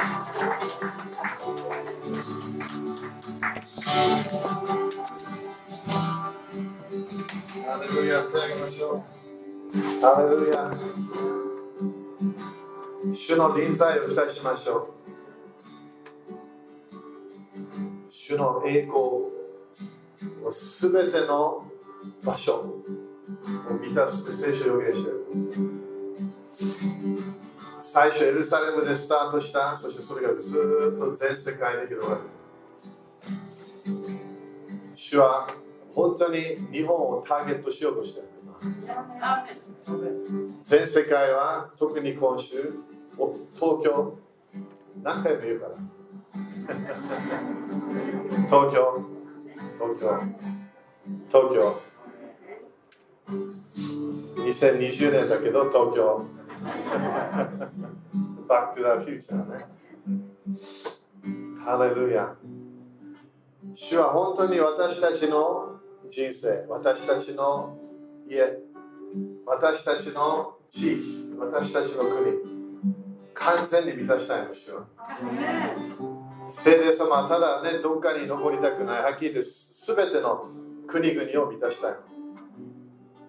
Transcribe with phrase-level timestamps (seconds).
[0.00, 0.06] ハ
[7.82, 9.04] レルヤってあげましょ
[9.70, 9.72] う。
[10.00, 10.72] ハレルヤ。
[13.12, 15.00] 主の臨在を期待しましょう。
[18.08, 19.30] 主の栄光を
[20.50, 21.66] すべての
[22.24, 22.82] 場所を
[23.82, 25.20] 満たす聖書を予言している。
[27.92, 32.20] 最初エルサレムでスタートした、そしてそれがずっと全世界で広がる。
[34.94, 35.48] 主は
[35.92, 38.28] 本当に日本をターゲットしようとしている。
[40.62, 42.74] 全世界は特に今週、
[43.56, 44.18] 東京、
[45.02, 45.74] 何回も言うから。
[48.30, 49.04] 東京、
[49.80, 50.22] 東京、
[51.28, 51.80] 東京。
[54.36, 56.39] 2020年だけど東京。
[58.48, 59.64] バックトゥザフューチャーね。
[61.64, 62.34] ハレルヤ。
[63.74, 67.78] 主は本当に私たちの人生、私たちの
[68.28, 68.58] 家、
[69.46, 72.38] 私たちの地域、私たちの国、
[73.32, 74.86] 完全に満たしたいの、主は。
[76.50, 79.02] 聖霊様はただね、どっかに残りたくない。
[79.02, 80.48] はっきり言って、すべての
[80.86, 81.98] 国々を満たしたいの。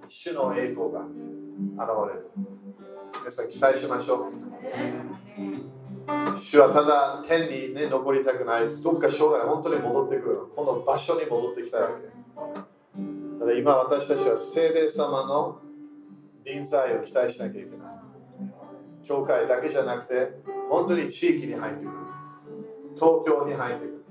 [0.09, 2.31] 主の栄光が現れる。
[3.21, 4.31] 皆さん期待しましょう。
[6.39, 8.81] 主はただ天に、ね、残りたくない。
[8.81, 10.39] どっか将来本当に戻ってくる。
[10.55, 12.07] この場所に戻ってきたいわけ。
[13.39, 15.61] ただ今私たちは聖霊様の
[16.43, 17.77] 臨在を期待しなきゃいけない。
[19.07, 21.91] 教会だけじゃなくて、本当に地域に入ってくる。
[22.95, 24.03] 東京に入ってくる。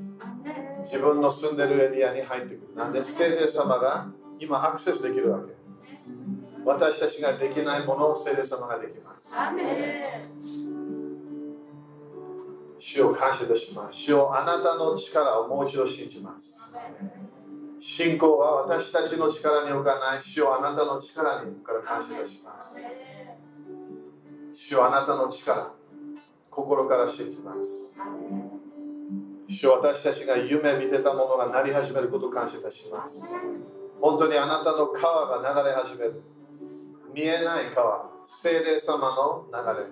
[0.85, 2.75] 自分の住んでるエリアに入ってくる。
[2.77, 4.07] なんで聖霊様が
[4.39, 5.55] 今アクセスできるわけ。
[6.65, 9.35] 私たちができないものを聖霊様ができます。
[12.79, 13.99] 主を感謝いたします。
[13.99, 16.75] 主をあなたの力をもう一度信じます。
[17.79, 20.23] 信仰は私たちの力に置かない。
[20.23, 22.77] 主をあなたの力にから感謝いたします。
[24.53, 25.73] 主をあなたの力、
[26.51, 27.97] 心から信じます。
[29.49, 33.35] 主を私たちが夢見てたものがなり始めることを感謝いたします。
[34.01, 36.23] 本当にあなたの川が流れ始める。
[37.15, 39.87] 見えない川、精霊様の流れ。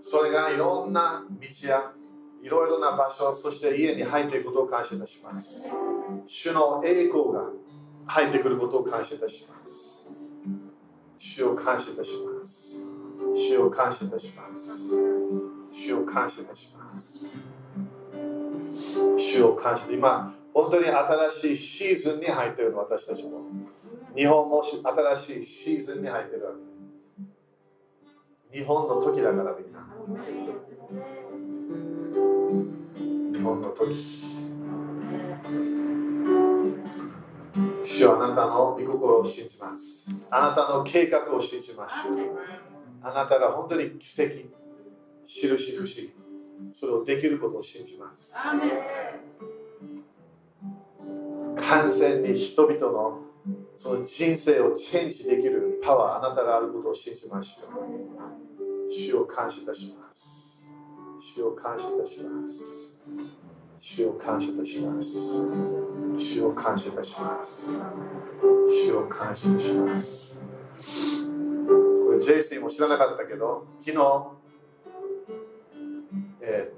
[0.00, 1.92] それがいろんな道や
[2.42, 5.68] いろいろな場所、そして家に入っていくことを感謝いたします。
[6.26, 7.50] 主の栄光が
[8.04, 10.08] 入ってくることを感謝いたします。
[11.18, 12.80] 主を感謝いたします。
[13.34, 14.96] 主を感謝いたします。
[15.70, 17.26] 主を感謝いたします。
[19.16, 23.40] 主を感謝今、本当に新しいシーズンに入っているの、私たちも。
[24.16, 26.52] 日本も新しいシーズンに入っているわ
[28.52, 28.58] け。
[28.58, 29.86] 日本の時だからみんな。
[33.38, 33.94] 日本の時。
[37.84, 40.08] 主はあなたの御心を信じます。
[40.30, 42.16] あなたの計画を信じましょう。
[43.02, 44.32] あなたが本当に奇跡、
[45.26, 46.14] 印、不思議、
[46.72, 48.34] それをできることを信じます。
[51.56, 53.25] 完全に人々の
[53.76, 58.90] その人生をチェンジできるパワー、あなたがあることを信じましょう。
[58.90, 60.64] 主を感謝いたします。
[61.20, 63.02] 主を感謝いたします。
[63.78, 65.46] 主を感謝いたします。
[66.18, 67.80] 主を感謝いたします。
[68.68, 70.40] 主を感謝いたします。
[72.06, 74.26] これ、ジェイスンも知らなかったけど、昨日、
[76.40, 76.76] えー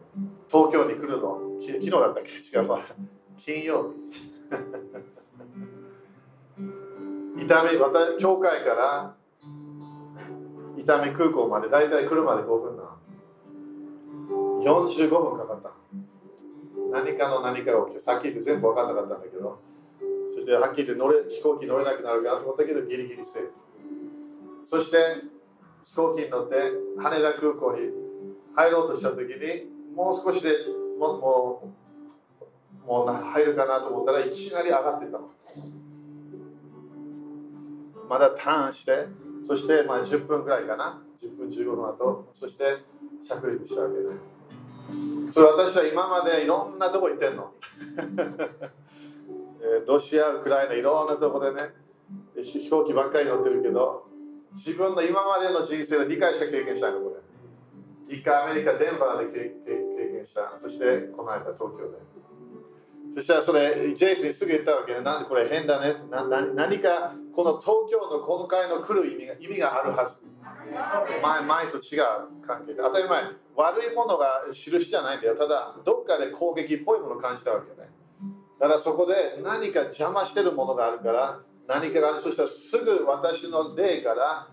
[0.51, 2.33] 東京に来るの、昨日だったっけ？
[2.33, 2.81] 違うわ。
[3.37, 3.97] 金曜日。
[7.39, 9.15] 伊丹、また教会から
[10.77, 12.97] 伊丹空港までだいたい車で5分な。
[14.65, 15.73] 45分かかった。
[16.91, 19.61] 何かの何かが起きて、さっき言って全部分かんなかったんだけど、
[20.35, 23.53] そしてはっきり言って乗れ飛行機乗れなくなるかなと思ったけど、ギリギリセーフ。
[24.65, 24.99] そして
[25.85, 26.57] 飛行機に乗って
[26.99, 27.91] 羽田空港に
[28.55, 30.51] 入ろうとした時に、もう少しで
[30.99, 31.75] もうも
[32.85, 35.31] うもう入るかなと思ったらいきなり上がってたの。
[38.09, 39.07] まだターンして、
[39.43, 42.79] そしてまあ10分ぐらいかな、10分15分後、そして
[43.27, 44.05] 着陸したわけね。
[45.31, 47.53] それ私は今までいろんなとこ行ってんの。
[49.61, 51.75] えーロシア、ウクライナ、いろんなとこでね、
[52.43, 54.07] 飛行機ばっかり乗ってるけど、
[54.55, 57.17] 自分の今までの人生で理解した経験したの、こ
[58.09, 58.17] れ。
[58.17, 60.55] 一回アメリカ、デンバーで経験した。
[60.57, 61.99] そしてこの間、東京で。
[63.11, 65.01] そしたらそれ、ジェイスにすぐ言ったわけね。
[65.01, 65.97] なんでこれ変だね？
[66.11, 70.25] なな何かこの東京のこの会の来る意味が意味があるはず。
[71.23, 72.03] 前前と違う
[72.45, 72.83] 関係で。
[72.83, 73.23] 当たり前。
[73.55, 75.37] 悪いものが印じゃないんだよ。
[75.37, 77.91] ただどっかで攻撃っぽいものを感じたわけね。
[78.59, 82.21] だからそこで何か邪魔してるものがあるから何かがある。
[82.21, 84.49] そしたらすぐ私の霊から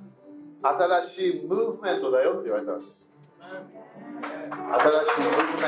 [0.62, 2.86] 新しいムーブメントだよって言われたわけ。
[2.86, 5.60] 新しいムーブメン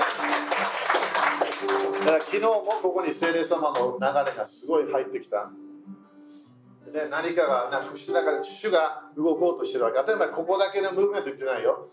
[1.95, 1.97] ト。
[1.97, 5.49] だから昨日もここに聖霊様の流れがすごい入ってきた。
[6.93, 9.97] で何かがな福祉の中で主が動こうとしてるわけ。
[9.99, 11.89] 当たり前ここだけのムーブメント言ってないよ。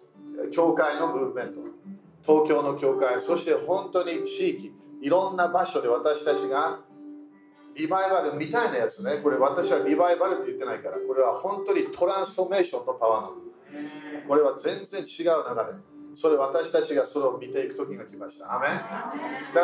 [0.52, 1.60] 教会のムーブメント。
[2.22, 3.20] 東京の教会。
[3.20, 4.72] そして本当に地域。
[5.02, 6.80] いろんな場所で私たちが
[7.76, 9.18] リバイバルみたいなやつね。
[9.18, 10.98] これ私はリバイバルって言ってないから。
[10.98, 13.34] これは本当にトランスフォーメーションのパワーなの。
[14.28, 15.93] これは全然違う流れ。
[16.14, 18.54] それ私たちがそれを見ていく時が来ました。
[18.54, 18.74] アメだ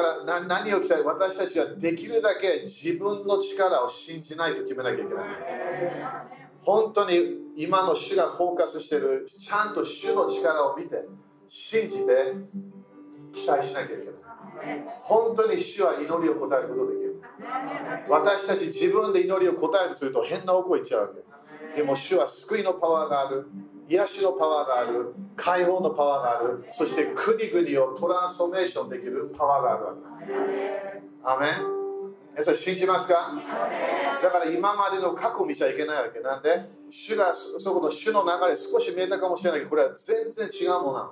[0.02, 5.24] から何を期待私たちはできるだけ自分の力を信じないと決めなきゃいけない。
[6.62, 7.16] 本当に
[7.56, 11.04] 今の主がフォーカスしてるちゃんと主の力を見て
[11.48, 12.34] 信じて
[13.32, 14.84] 期待しなきゃいけない。
[15.02, 17.22] 本当に主は祈りを答えることができる。
[18.08, 21.76] 私たち自分で祈りを答えるすると変な方向行っちゃうわけ。
[21.76, 23.46] でも主は救いのパワーがある。
[23.90, 25.14] 癒しのパワーがある。
[25.34, 26.64] 解放のパワーがある。
[26.70, 30.32] そして国々をトランスフォーメーションできるパワーがあるわけ。
[31.24, 31.80] アメン。
[32.32, 33.32] 皆さん信じますか？
[34.22, 36.20] だから今までの過去を見ちゃいけないわけ。
[36.20, 36.70] なんで？
[36.88, 41.10] 主がそこの主の流れ少し見えたかもしれないけどこれは全然違うものなの。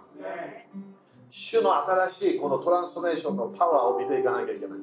[1.30, 4.78] 主の新しいこのトランスフォーメーションのパワーを見ていかなきゃいけない。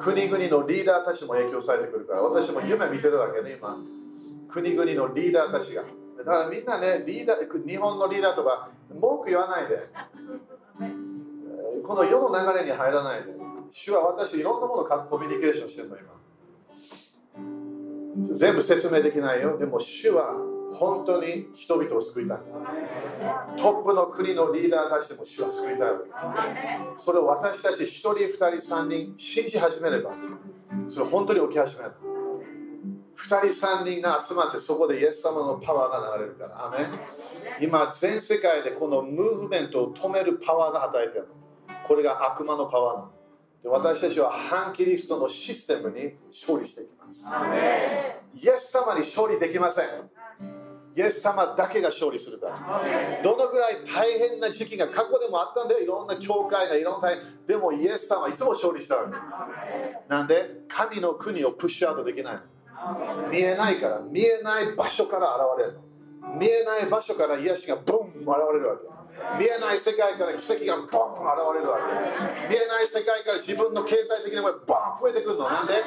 [0.00, 3.78] 国々のリーダーたちも影響されてくるから私も夢見てるわけね今。
[4.48, 5.84] 国々のリーダーたちが
[6.26, 8.68] だからみんなねリーダー日本のリーダーとか
[9.00, 9.88] 文句言わないで。
[11.86, 13.32] この世の流れに入らないで。
[13.70, 16.12] 主は私いろんなものコミュニケーションしてるの今。
[18.34, 19.56] 全部説明できないよ。
[19.56, 20.34] でも主は
[20.74, 22.38] 本当に人々を救いたい。
[23.56, 25.92] トップの国のリーダーたちでも主は救いたい
[26.96, 30.10] それを私たち1人2人3人信じ始めれば
[30.88, 31.92] それ本当に起き始める。
[33.16, 36.86] 2人3人が集まってそこでイエス様のパワーが流れるからアメ
[37.60, 41.34] 今全世界でこのムーブメントを止めるパワーが働いてるの
[41.86, 43.10] これが悪魔のパワーなの
[43.64, 47.28] 私たちは反キリストのシステムに勝利していきます。
[48.34, 49.86] イエス様に勝利できません。
[50.96, 53.22] イエス様だけが勝利するから。
[53.22, 55.80] どのぐらい大変な時期が過去でもあったんだよ。
[55.82, 57.46] いろんな教会がいろんな大変。
[57.46, 59.16] でもイエス様はいつも勝利したわけ。
[60.08, 62.38] なんで神の国をプッシュアウトできない。
[63.30, 65.80] 見えないから、見えない場所から現れる。
[66.38, 68.86] 見えない場所から癒しがボン現れるわけ。
[69.38, 70.90] 見えない世界から奇跡がボン現
[71.54, 72.54] れるわけ。
[72.54, 75.48] 見えない世界から自分の経済的なものがボン増えてくるの。
[75.48, 75.82] なんで？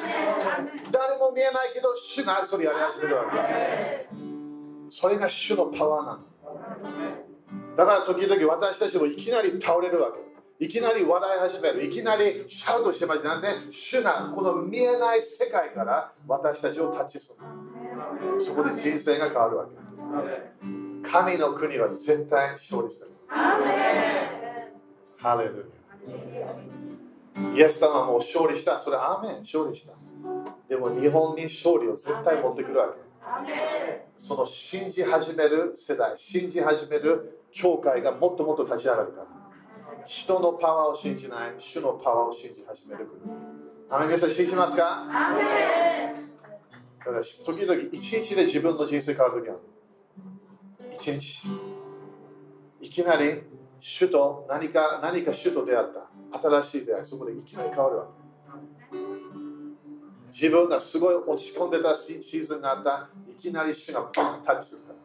[0.90, 4.08] 誰も見えないけど主がそれやり始めるわけ。
[4.88, 6.24] それが主のパワーなの。
[7.76, 10.18] だから時々私たちもいきなり倒れるわけ。
[10.60, 20.60] いきなり笑い始めるいきなりシャウトしてましたなんで主がこの見えない世界から私たちをタッチするそこで人生が変わるわけ
[21.02, 23.10] 神の国は絶対勝利する。
[25.16, 25.70] ハレル
[26.34, 26.54] ヤ。
[27.54, 28.78] イエス様も勝利した。
[28.78, 29.94] それアーメン、勝利した。
[30.68, 33.00] でも日本に勝利を絶対持ってくるわけ。
[34.16, 39.39] その信じ始める世代、信じ始める教会がもっともっと立ち上がるから。
[40.06, 43.08] 人のパワーを信じない、主のパワーを信じ始める。
[43.88, 45.06] アメリカさん信じますか？
[46.98, 49.58] だから時々一日で自分の人生変わるときある。
[50.92, 51.48] 一日
[52.80, 53.42] いきなり
[53.80, 56.10] 主と何か何か主と出会った。
[56.38, 57.04] 新しい出会い。
[57.04, 58.06] そこでいきなり変わるわ
[58.92, 58.98] け。
[60.28, 63.08] 自分がすごい落ち込んでたシーズンがあった。
[63.28, 64.96] いきなり主がバンタッチするから。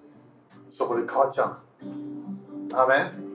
[0.70, 1.58] そこで変わっちゃう。
[2.74, 3.26] アメン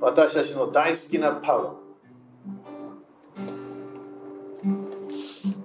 [0.00, 1.80] 私たちの大好きなパウロ。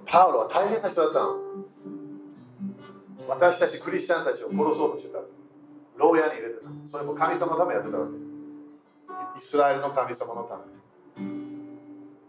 [0.06, 1.38] パウロは大変な人だったの。
[3.28, 5.20] 私たちクリスチャンたちを殺そうとしてた。
[5.98, 6.70] 牢屋に入れてた。
[6.86, 9.40] それも神様のためやってたわけ。
[9.40, 10.64] イスラエルの神様のため。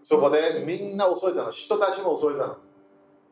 [0.05, 1.51] そこでみんな恐れたの。
[1.51, 2.59] 人たちも恐れたの。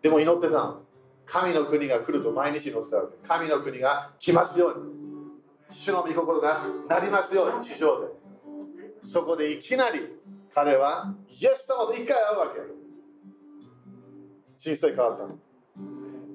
[0.02, 0.82] でも祈ってたの。
[1.26, 3.14] 神の国が来ると毎日祈ってたわけ。
[3.26, 4.94] 神の国が来ますように。
[5.70, 7.64] 主の御心がなりますように。
[7.64, 8.23] 地上で。
[9.04, 10.00] そこでいきなり
[10.54, 12.60] 彼はイエス様と一回会うわけ
[14.56, 15.38] 人生変わったの。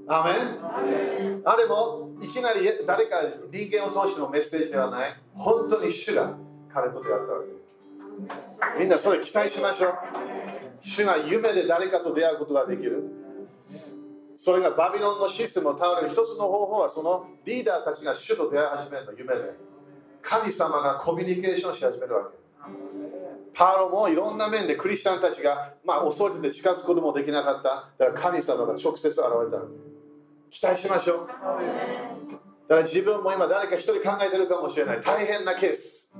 [0.07, 1.41] アメン。
[1.45, 3.17] あれもいきなり誰か
[3.51, 5.15] 人間を通してのメッセージではない。
[5.33, 6.35] 本当に主が
[6.71, 7.43] 彼と出会ったわ
[8.75, 9.93] けみんなそれ期待しましょう。
[10.81, 13.03] 主が夢で誰かと出会うことができる。
[14.35, 19.69] それがバビロンのシステムを倒れる一つの方法はそのリーダーたちが主と出会い始めるの夢で。
[20.21, 22.48] 神様がコミュニケーションし始めるわけ
[23.53, 27.89] パウロもいろんな面でクリスチャンたちが、まあ、恐れてて近づくこともできなかった。
[27.97, 29.29] だから神様が直接現れた。
[29.29, 29.89] わけ
[30.49, 31.27] 期待しましょう。
[31.27, 35.01] だから自分も今誰か一人考えてるかもしれない。
[35.01, 36.15] 大変なケース。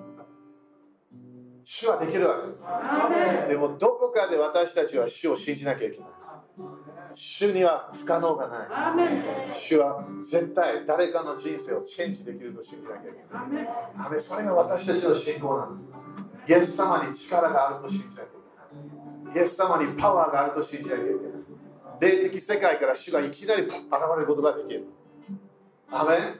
[1.63, 2.37] 主はできるわ
[3.47, 3.47] け。
[3.47, 6.07] でもどこかで私たちは主を信じなきゃいけない。
[7.13, 8.65] 主には不可能がな
[9.49, 9.53] い。
[9.53, 15.77] 主は絶対誰かの人生をチェンジできると信じなきゃいけないそれが私たちの信仰なの
[16.49, 19.37] イエス様に力があると信じなきゃいけない。
[19.37, 21.21] イエス様にパワーがあると信じなきゃいけない。
[21.99, 24.87] 霊的世界から主がいきなり現れることができる。
[25.91, 26.39] アメン。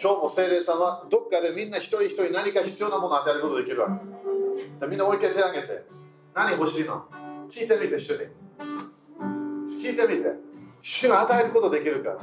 [0.00, 4.00] 今日も精霊様どっかでみんな一人一人何か必要なものを与えることができるわ
[4.80, 4.86] け。
[4.86, 5.84] みんなもう一回手を挙げて。
[6.34, 7.04] 何欲しいの？
[7.50, 8.18] 聞いてみて主に。
[9.82, 10.30] 聞いてみて。
[10.80, 12.18] 主が与えることできるから。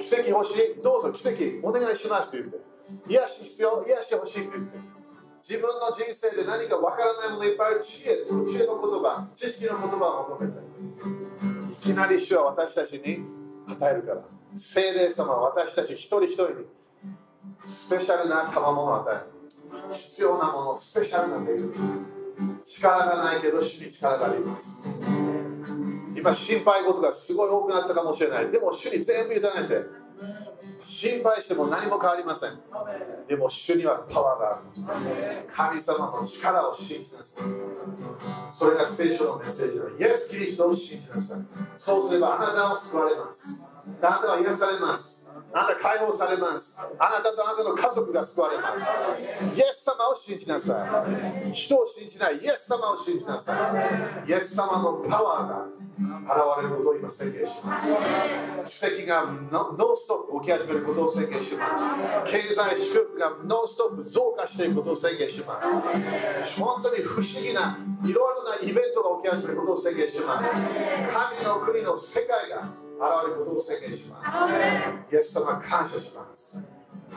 [0.00, 0.82] 奇跡欲しい。
[0.82, 2.60] どうぞ奇跡お願いしますって言って。
[3.08, 4.91] 癒し必要癒し欲しいって言って。
[5.42, 10.58] 自分の人生で何かわからないものいっぱいある知恵知恵の言葉知識の言葉を求めて。
[11.72, 13.24] いきなり主は私たちに
[13.66, 14.22] 与えるから。
[14.56, 16.66] 精霊様は私たち一人一人に
[17.64, 19.14] スペシャルな賜物を与え
[19.88, 19.94] る。
[19.94, 21.72] 必要なものスペシャルな恵み。
[22.62, 24.78] 力がないけど主に力があります。
[26.14, 28.50] 今心配事がすごい多くなったかもしれない。
[28.52, 30.02] でも主に全部委ねて
[30.84, 32.58] 心配しても何も変わりません。
[33.28, 35.46] でも主にはパワーがある。
[35.48, 37.44] 神様の力を信じなさい。
[38.50, 41.40] それが聖書のメッセージのイエス・キリストを信じなさい。
[41.76, 43.62] そうすればあなたを救われます。
[44.00, 45.21] あなたは癒されます。
[45.54, 46.76] あなた解放されます。
[46.78, 48.84] あなたとあなたの家族が救われます。
[49.54, 51.04] イエス様を信じなさ
[51.46, 51.52] い。
[51.52, 53.54] 人を信じないイエス様を信じなさ
[54.26, 54.30] い。
[54.30, 55.66] イエス様のパワーが
[56.56, 57.86] 現れることを今宣言します。
[58.66, 61.84] 奇跡がノンストップ起き始めることを宣言します。
[62.26, 65.70] 経済祝福がノンストップ増加していくことを宣言します。
[66.58, 70.50] 本当に不思議ないろいろなイベントが起き始めることを宣言します。
[70.50, 70.62] 神
[71.44, 74.46] の国の世界が現れることを宣言します。
[75.12, 76.62] イエス様感謝します。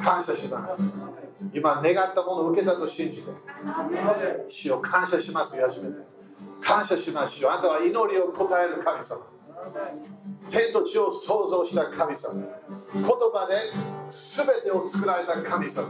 [0.03, 1.03] 感謝します。
[1.53, 3.29] 今願ったものを受けたと信じて、
[4.50, 5.98] 主を感謝しますと言い始めて、
[6.62, 7.51] 感謝しますよ。
[7.51, 9.22] あなたは祈りを答える神様。
[10.50, 12.34] 天と地を創造した神様。
[12.94, 13.72] 言葉で
[14.10, 15.89] 全てを作られた神様。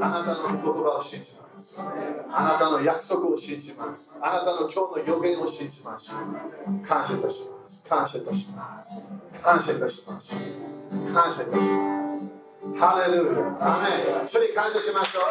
[0.00, 1.80] あなたの言葉を信じます。
[1.80, 4.16] あなたの約束を信じます。
[4.20, 6.86] あなたの今日の予言を信じましょう。
[6.86, 7.59] 感謝いたします。
[7.88, 9.04] 感謝いたします。
[9.42, 10.34] 感謝いたします。
[11.12, 12.32] 感謝いたします。
[12.76, 13.46] ハレルヤ。
[13.60, 14.24] アメン。
[14.24, 15.22] 一緒に感謝しましょう。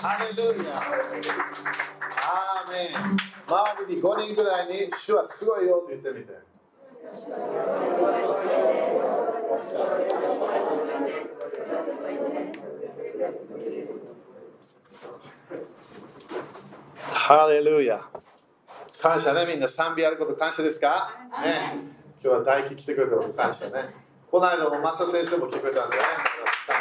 [0.00, 0.78] ハレルヤ。
[2.22, 3.18] アーメン。
[3.48, 6.32] 周りに5人ぐらいに主はすごいよと言ってみて。
[17.28, 18.00] ハレルヤ
[19.02, 21.10] 感謝ね、みんな賛美あること感謝ですか？
[21.44, 21.74] ね。
[22.24, 23.94] 今日は大輝来てくれたこと感謝ね。
[24.30, 26.02] この間もマサ先生も来てくれたんでね。
[26.66, 26.80] 感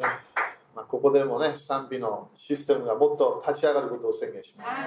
[0.00, 0.08] 謝。
[0.08, 0.14] ね
[0.74, 4.82] まあ、ここでもね、賛美のシステムがもっと立ち上がることを宣言します。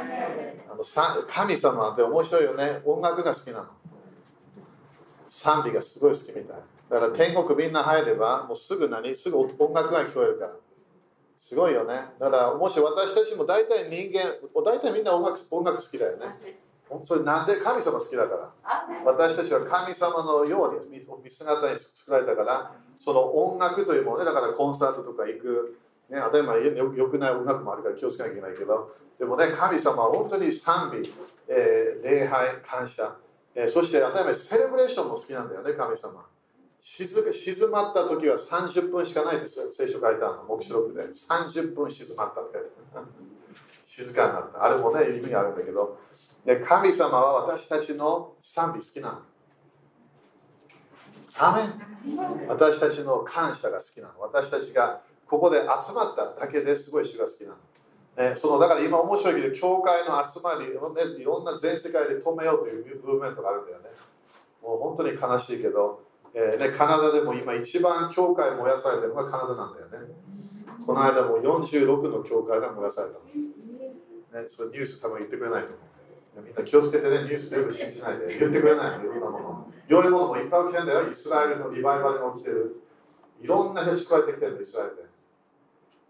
[0.68, 0.84] あの
[1.28, 2.82] 神様って面白いよね。
[2.84, 3.68] 音楽が好きなの。
[5.30, 6.46] 賛美がすごい好きみたい。
[6.90, 9.16] だから天国みんな入れば、もうすぐ何？
[9.16, 10.54] すぐ音楽が聞こえるから。
[11.42, 12.06] すごいよね。
[12.20, 16.28] だからもし私たちも大体人間、大体みんな音楽音楽好きだよね。
[17.04, 18.50] それなんで神様好きだから。
[19.04, 25.80] 私たちは神様のように見姿に作られたから、その音楽というものね、だからコンサートとか行く、
[26.12, 31.12] ね、当たり前よよくない音楽もあるから気をつけなきゃいけないけど、でもね、神様は本当に賛美、
[31.48, 33.16] えー、礼拝、感謝、
[33.56, 36.24] えー、そして当たり前セレブレーションも好きなんだよね、神様。
[36.82, 41.08] 静静まった時は30分しかないですよ聖書書いてあるの、黙示録で。
[41.10, 42.58] 30分静まったって。
[43.86, 44.64] 静かになった。
[44.64, 45.98] あれもね、意味あるんだけど、
[46.44, 49.20] で神様は私たちの賛美好きなの。
[51.38, 54.20] アメ私たちの感謝が好きなの。
[54.20, 57.58] 私たちがここで集まっただけですごい主が好きなの。
[58.18, 63.90] えそのだから今面白いけど、教会の集まり、いろんな全世界で止めようというムーブメントがあるんだよね。
[64.64, 66.02] もう本当に悲しいけど、
[66.34, 70.14] えー、ね、カナダでも今一番教会燃やされてるのがカナダなんだよね。
[70.86, 74.42] この間も46の教会が燃やされたの。
[74.42, 75.80] ね、それニュース多分言ってくれないと思う。
[76.48, 79.74] みんな気をつけてね、ニュース全部信じないで言ってくれないの、いろんなもの。
[79.88, 81.10] 良いものもいっぱい起きてるんだよ。
[81.12, 82.82] イスラエルのリバイバルが起きてる。
[83.42, 85.11] いろんな人救われてきてるのイスラエルで。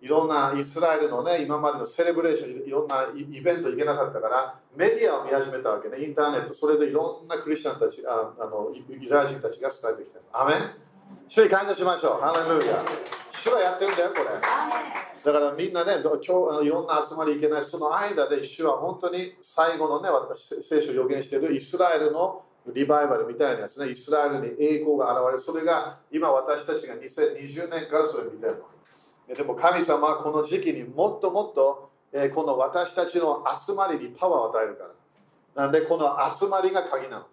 [0.02, 10.24] いろんなイスラエルのね、今までのセレブレーション、いろんなイベント行けなかったから、メディアを見始めたわけね、インターネット、それでいろんなクリスチャンたち、ああのユダヤ人たちが伝えてきてる。
[10.34, 10.92] アメン
[11.28, 12.22] 主に感謝しましょう。
[12.22, 12.84] ハレルヤ。
[13.32, 14.26] 主はやってるんだよ、これ。
[15.24, 22.44] だからみんなね、今日いろんな集まり行けない、その間で主は本当に最後のね、私、聖書を予言しているイスラエルの
[22.74, 25.40] リバイバルみたいなやつね、イスラエルに栄光が現れる。
[25.40, 28.71] それが今私たちが2020年からそれを見てるの。
[29.36, 34.84] でも神様はこの時期にもっともっと、えこの私たちの集まりにパワーを与えるか
[35.56, 35.64] ら。
[35.64, 37.26] なんでこの集まりが鍵なの？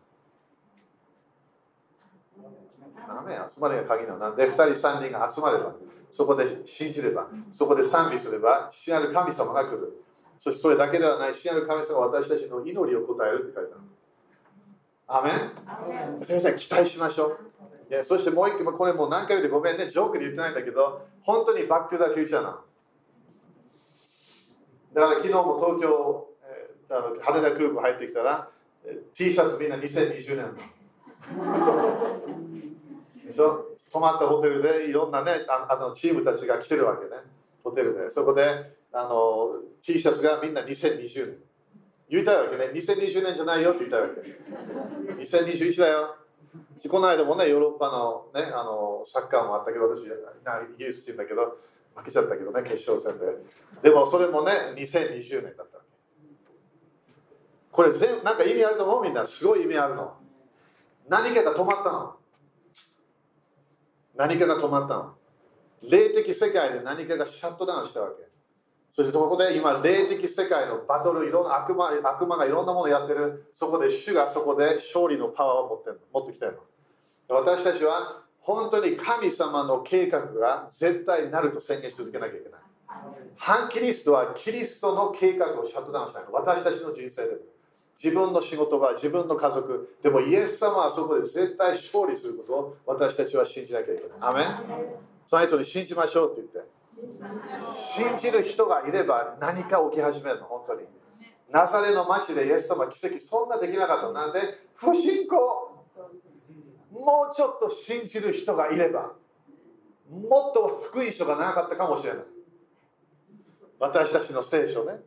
[3.09, 4.19] ダメ集まりが鍵なの。
[4.19, 5.75] なんで2人3人が集まれば、
[6.11, 10.05] そこで信じれば、そこで賛美すれば、父なる神様が来る。
[10.38, 13.83] そしてそれだけではない、父なる神様が私たちの祈りを答えるって書いてある。
[15.09, 15.31] アメ
[16.21, 16.25] ン？
[16.25, 17.38] 先生、期待しましょう。
[17.90, 22.59] いやそしてもう一回、これもう何回言ってごめんね、ジョークで言ってないんだけど、本当にバックトゥザフューチャーなの。
[24.95, 28.50] だから昨日も東京、えー、あの羽田空港入ってきたら、
[29.14, 30.54] T シャツみんな2020年の。
[33.25, 33.64] でしょ？
[33.90, 37.11] 泊まったホテルでいろんなねああのチームたちが来てるわけね。
[37.64, 38.11] ホテルで。
[38.11, 41.37] そこであの T シャツがみんな2020年。
[42.11, 42.71] 言いたいわけね。
[42.75, 44.21] 2020年じゃないよって言いたいわけ。
[45.23, 46.16] 2021だよ。
[46.88, 50.09] この間もねヨーロッパの,、ね、あのサッカーもあったけど私イ
[50.78, 51.59] ギリスって言うんだけど
[51.95, 53.26] 負けちゃったけどね決勝戦で。
[53.83, 55.78] でもそれもね2020年だった
[57.71, 59.05] これ全なんか意味あると思う？
[59.05, 59.25] みんな。
[59.25, 60.17] すごい意味あるの。
[61.09, 62.17] 何かが止まったの。
[64.17, 65.14] 何かが止まったの。
[65.88, 68.28] 霊的世界で何かがシャットダウンしたわけ。
[68.90, 77.37] そしてそこで今、霊的世界のバトル、いろんな悪魔悪魔がいろんなものをやってる、そこで主がそこで勝利のパワーを持ってる持ってきてるの。
[77.37, 82.61] 私たちは本当に神様の計画が絶対になると宣言し続けなきゃいけない。
[83.37, 86.33] 反キリストはキリストの計画をシャットダウンしたの。
[86.33, 87.37] 私たちの人生で。
[88.02, 94.18] 自分の仕事場、自分の家族、でもイエス様はそこで絶対勝利することを私たちは信じなきゃいけない。
[94.20, 94.46] アメン
[95.27, 96.78] その人に信じましょうって言って。
[97.75, 100.87] 信じる人がいれば何か起き始めるの、本当に。
[101.51, 104.13] ナザレの町でイエス様奇跡そんなできなかった。
[104.13, 104.41] なんで
[104.75, 105.37] 不信仰。
[106.93, 109.13] もうちょっと信じる人がいれば、
[110.11, 112.23] もっと福音書がなかったかもしれない。
[113.79, 115.01] 私たちの聖書ね。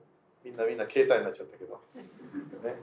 [0.43, 1.79] みんなみんな携帯になっちゃったけど。
[2.63, 2.75] ね、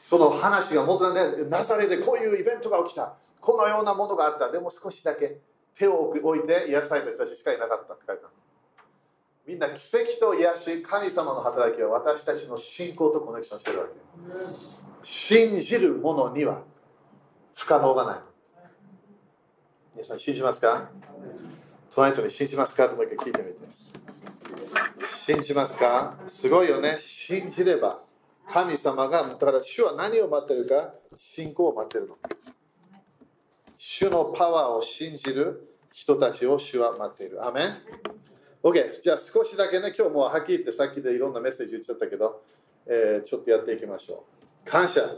[0.00, 3.16] その話が元なんで、ナザレでこういうイベントが起きた。
[3.40, 4.50] このようなものがあった。
[4.50, 5.38] でも少しだけ
[5.76, 8.34] 手を置いて癒された人たちしかいなかったって書いてある。
[9.46, 13.92] みんな奇跡と癒し、神様の働きは私たちの信仰とコネクションしてるわけ。
[15.04, 16.62] 信じる者には
[17.54, 18.18] 不可能がない。
[19.94, 20.90] 皆さん信じますか？
[21.94, 22.88] 隣人に信じますか？
[22.88, 25.06] ともう一回聞いてみて。
[25.06, 26.16] 信じますか？
[26.26, 26.98] すごいよね。
[27.00, 28.00] 信じれば
[28.48, 30.92] 神様が、だから主は何を待ってるか？
[31.16, 32.16] 信仰を待ってるの。
[33.78, 37.46] 主のパワーを信じる人たちを主は待っている。
[37.46, 37.76] アメン
[38.66, 39.00] ?OK。
[39.00, 42.42] じゃあ少しだけね、今日もはっきり言ってさっきでいろんなメッセージ言っちゃったけど、
[42.86, 44.24] えー、ちょっとやっていきましょ
[44.66, 44.70] う。
[44.70, 45.16] 感謝。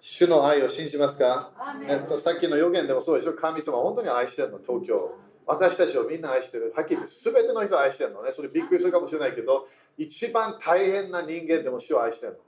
[0.00, 3.32] 主の愛を信じますか、ね、さっきの予言でもそうでしょ？
[3.32, 5.14] 神様本当に愛してるの、東京。
[5.46, 6.72] 私たちをみんな愛してる。
[6.76, 8.32] はっきり言って全ての人を愛してるのね。
[8.32, 12.38] それびっくりするかもしれないけど、一番大変な人間でも主を愛してるの。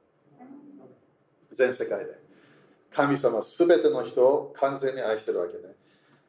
[1.51, 2.19] 全世界で。
[2.93, 5.75] 神様すべての人を完全に愛してるわけね。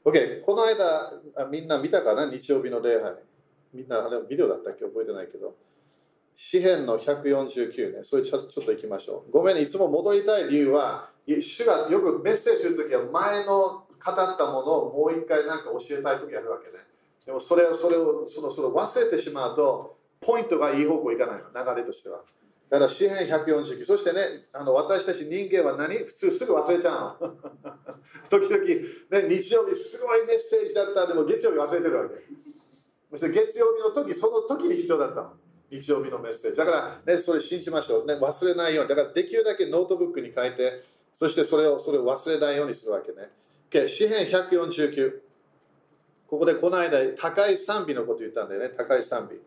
[0.08, 1.12] OK、この間、
[1.52, 2.32] みんな見たかな？
[2.32, 3.12] 日曜日の礼拝。
[3.74, 4.86] みんなあれビデオだったっけ？
[4.86, 5.54] 覚えてないけど。
[6.38, 8.04] 詩篇の149ね。
[8.06, 9.32] それちょちょっと行きましょう。
[9.34, 16.86] ごめんね、いつも戻りたい理由は、主がよくメッセージするときは前の語ったものをもう一回なんか教えたいときあるわけね。
[17.26, 22.22] でもそれをそれをそのそれを忘れてしまうと、ポイントがいい方向いかないの、流れとしては。
[22.70, 23.86] だから詩篇149。
[23.86, 25.98] そしてね、あの私たち人間は何？
[26.00, 27.36] 普通すぐ忘れちゃうの。
[28.30, 31.08] 時々、ね、日曜日すごいメッセージだった。
[31.08, 32.16] でも月曜日忘れてるわけ。
[33.12, 35.34] そして月曜日の時、その時に必要だったの。
[35.70, 36.58] 日曜日のメッセージ。
[36.58, 36.72] だか
[37.06, 38.06] ら、ね、それ信じましょう。
[38.06, 38.90] ね、忘れないように。
[38.90, 43.32] だからできるだけノートブックに書いて、そしてそれをそれを忘れないようにするわけね。
[43.70, 45.22] Okay、詩篇149。
[46.28, 48.70] ここでこの間、高い賛美のこと言ったんだよね。
[48.78, 49.40] 高い賛美。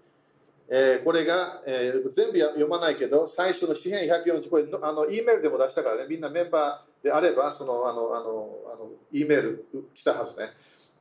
[0.72, 10.50] えー、これが、えー、全部読まないけど、最初の詩篇140、これあの、E メールでも出したからね、みんなメンバーであれば、その、あの、あの、あの E メール来たはずね。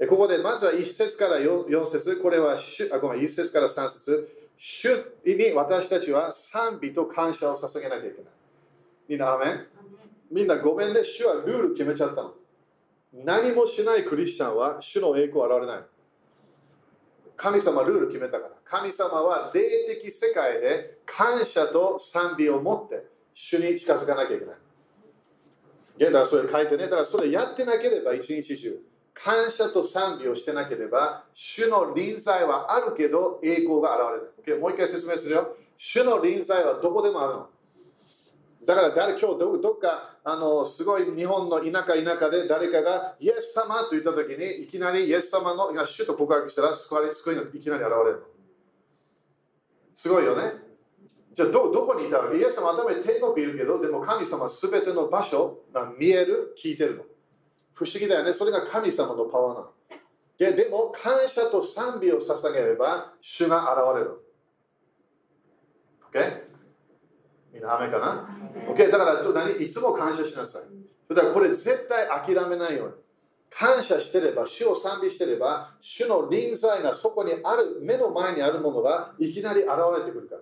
[0.08, 2.58] ここでまずは1節から 4, 4節、これは
[2.92, 4.90] あごめん1節から3節、主
[5.24, 8.32] に私たちは賛美と感謝を捧げなきゃいけない。
[9.08, 9.68] みんな、アメン
[10.32, 12.34] みんなごめんね、主はルール決めちゃったの。
[13.14, 15.84] 何もしないクリスチャンは主の栄光を現れない。
[17.40, 18.52] 神様ルール決めたから。
[18.66, 24.56] 神様は霊的世界で感謝と賛美を持って主に近づかなきゃいけない。
[26.00, 28.80] だからそれ書いてね、だからそれやってなければ一日中、
[29.14, 34.58] 感謝と賛美をしてなければ、主の臨在はあるけど栄光が現れない。
[34.58, 34.62] Okay?
[34.62, 35.56] もう一回説明するよ。
[35.78, 37.50] 主の臨在はどこでもあるの。
[38.70, 48.26] だから誰今日どどっかあのすごい日本の田舎田舎で誰かがイエス様と言った時にいきなりイエス様のが主と告白したら救われ救いがいきなり現れるの。
[49.96, 50.54] すごいよね。
[51.34, 52.20] じゃあどどこにいた？
[52.20, 57.04] わけイエス様頭に天国いるけどでも神様すべての場所が見える聞いてるの。
[57.74, 58.34] 不思議だよね。
[58.34, 59.70] それが神様のパワーなの。
[60.38, 64.22] ででも感謝と賛美を捧げれば主が現れる。
[66.14, 66.49] OK?
[67.54, 67.80] みんな？
[67.80, 68.28] 雨かな、
[68.74, 68.92] ?OK?
[68.92, 69.64] だから何？
[69.64, 71.14] いつも感謝しなさい。
[71.14, 72.94] だからこれ絶対諦めないように。
[73.52, 80.36] 感謝してれば、主を賛美してれば、主の臨在がそこにある、目の前にあるものがいきなり現れてくるか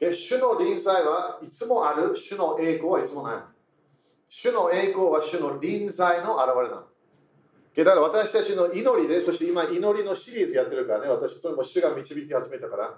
[0.00, 0.12] ら。
[0.14, 3.36] 主の臨在はいつもある、主の栄光はいつもない。
[4.30, 6.84] 主の栄光は主の臨在の現れなの。
[7.76, 12.94] だから私たちの祈りで、そして今祈りのシリーズやってるからね、私それも主が導き始めたから、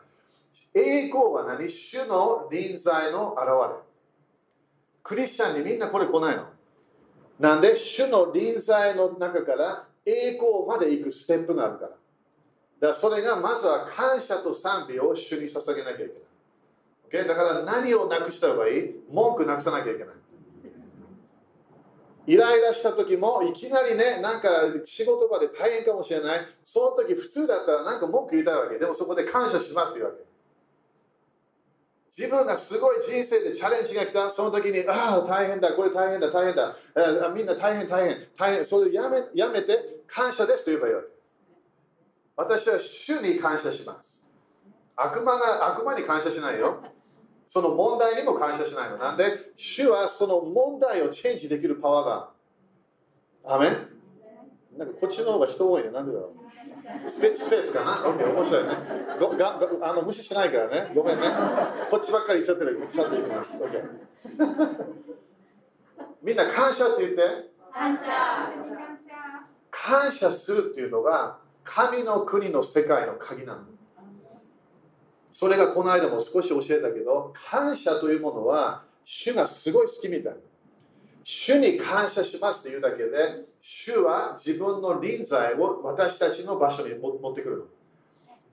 [0.74, 1.68] 栄光は何？
[1.68, 3.82] 主の臨在の現れ。
[5.02, 6.46] クリスチャンにみんなこれ来ないの？
[7.38, 11.88] なんで主の臨在の中から栄光まで行くステップがあるから。
[11.88, 11.98] だか
[12.80, 16.14] らそれがまずは感謝と賛美を主に捧げなきゃいけ
[17.18, 17.24] ない。
[17.24, 17.26] Okay?
[17.26, 18.94] だから何をなくした方がいい？
[19.10, 20.14] 文句なくさなきゃいけない。
[22.26, 24.48] イライラした時もいきなりね、なんか
[24.84, 26.40] 仕事場で大変かもしれない。
[26.62, 28.78] その時普通だったらなんか文句言いたいわけ。
[28.78, 30.29] でもそこで感謝しますって言うわけ。
[32.16, 40.94] 自分がすごい人生でチャレンジが来た、その時に、ああ、大変だ、これ大変だ、大変だ、えみんな大変、大変、大変、それやめやめて、感謝ですと言えばいい。
[42.36, 44.20] 私は主に感謝します。
[44.96, 46.82] 悪魔が悪魔に感謝しないよ。
[47.48, 48.96] その問題にも感謝しないの。
[48.96, 53.54] なんで、主はその問題をチェンジできるパワーが。
[53.54, 53.88] アメン？
[54.78, 55.90] なんかこっちの方が人多いね。
[55.90, 56.39] なんでだろう
[57.06, 58.70] スペスペースかな ?OK、面白いね。
[59.18, 60.92] ごがあの無視しないからね。
[60.94, 61.26] ごめんね。
[61.90, 62.86] こっちばっかり言っちゃってる。
[62.90, 63.60] ちゃんと言います。
[63.62, 63.84] OK。
[66.22, 67.50] みんな感謝って言って。
[67.72, 68.02] 感謝。
[69.70, 73.62] 感謝するっていうのが神の国の世界の鍵なの。
[75.32, 80.36] それがこの間も少し教えたけど、感謝というものは主がすごい好きみたい。
[81.24, 87.62] 主に感謝しますというだけで、主は自分の臨在を私たちの場所に持ってくるの。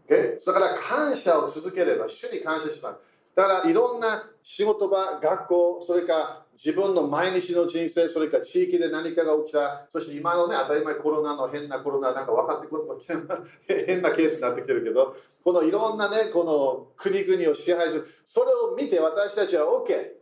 [0.09, 2.99] o だから感謝を続ければ主に感謝します。
[3.35, 12.83] だからいろんな仕事場、学校、それから自分の毎日の人生、それから地域で何かが起きた、そして今のね、当たり前コロナの変なコロナなんか分かってくる、
[13.85, 20.16] 変なケースになってきてるけど、このいろんなね、この国々を支配する、それを見て私たちは OK。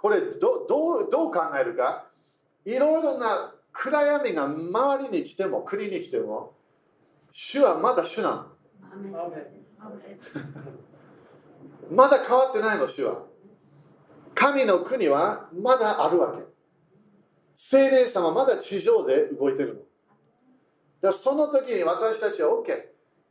[0.00, 2.06] これどどうどう考えるか？
[2.64, 6.54] いろいろな暗闇が周りに来ても国に来ても
[7.30, 8.46] 主はまだ主なの。
[11.90, 13.22] まだ変わってないの主は。
[14.34, 16.42] 神の国はまだあるわけ。
[17.56, 19.86] 精霊様まだ地上で動いてる
[21.02, 21.12] の。
[21.12, 22.88] その時に私たちは OK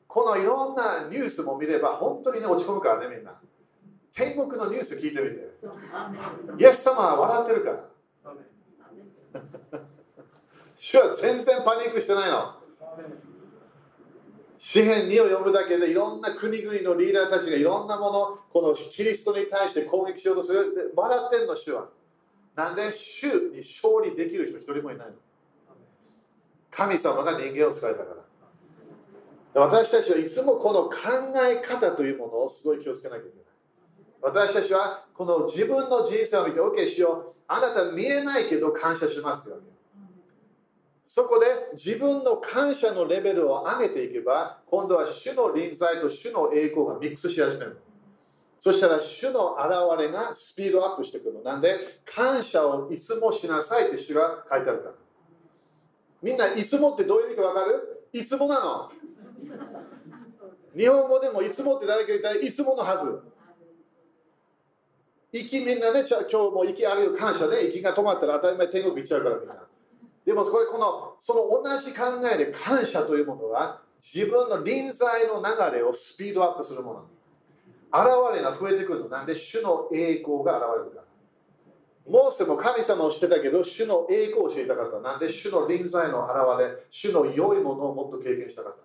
[0.07, 3.39] このいろんなニュースも見れば本当にね落ち込むからねみんな
[4.13, 5.49] 天国のニュース聞いてみて。
[6.57, 7.89] イエス様は笑ってるから。
[10.77, 12.55] 主は全然パニックしてないの。
[14.57, 20.93] 詩篇2を読むだけでいろんな国々のリーダーたちがいろんなもの、このキリストに対して攻撃しようとする。
[20.95, 21.89] 笑ってんの、主は。
[22.55, 25.13] なんで主に勝利できる人一人もいないの。
[26.71, 28.15] 神様が人間を使えたか
[29.53, 29.61] ら。
[29.61, 30.97] 私たちはいつもこの考
[31.41, 33.48] え方というものをすごい気をつけなきゃいけない。
[34.21, 37.41] 私たちはこの自分の人生を見て、OK しよう。
[37.47, 39.63] あなた見えないけど感謝しますってわけ。
[41.07, 47.79] そこで自分の感謝のレベルを上げていけば、今度は主の臨在と主の栄光がミックスし始める。
[48.59, 51.41] そしたら主の現れがスピードアップしてくる。
[51.43, 54.91] なんで、感謝をいつもしなさいって主が書いてあるから。
[56.21, 58.03] みんないつもってどういう意味かわかる？
[58.11, 58.91] いつもなの。
[60.77, 63.21] 日本語でもいつもって誰か言ったらいつものはず。
[65.31, 69.55] 息みんなね、今日も息あるよ感謝で、息が止まったら当たり前天国行っちゃうからみんな。
[70.25, 77.05] でもこれこのその同じ考えで感謝というものは自分の臨在の流れをスピードアップするもの。
[77.91, 79.09] 現れが増えてくるの。
[79.09, 81.03] なんで主の栄光が現れるから。
[82.07, 84.99] モーセも神様をしてたけど、主の栄光を知りたかった。
[84.99, 88.79] なんで主の臨在の現れ、主の良いものをもっと経験したかった。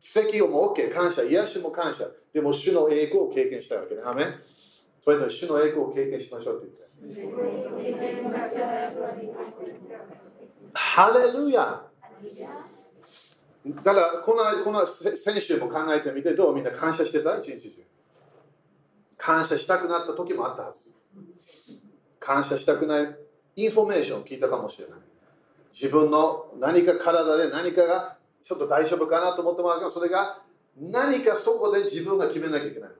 [0.00, 2.06] 奇跡をも OK、感謝、癒しも感謝。
[2.32, 4.02] でも主の栄光を経験したいわけね。
[4.04, 4.34] アメン
[5.06, 6.84] それと主の栄光を経験しましょうと言って。
[10.74, 11.84] ハレルヤ
[13.84, 17.38] だからこのこの先週も考えてみて、どうみんな感謝してた？
[17.38, 17.84] 一日中。
[19.16, 20.80] 感謝したくなった時もあったはず。
[22.18, 23.16] 感謝したくない
[23.54, 24.98] インフォメーションを聞いたかもしれない。
[25.72, 30.42] 自分の何か体で何かがちょっと大丈夫かなと思ってもらうけど、それが
[30.76, 32.90] 何かそこで自分が決めなきゃいけない。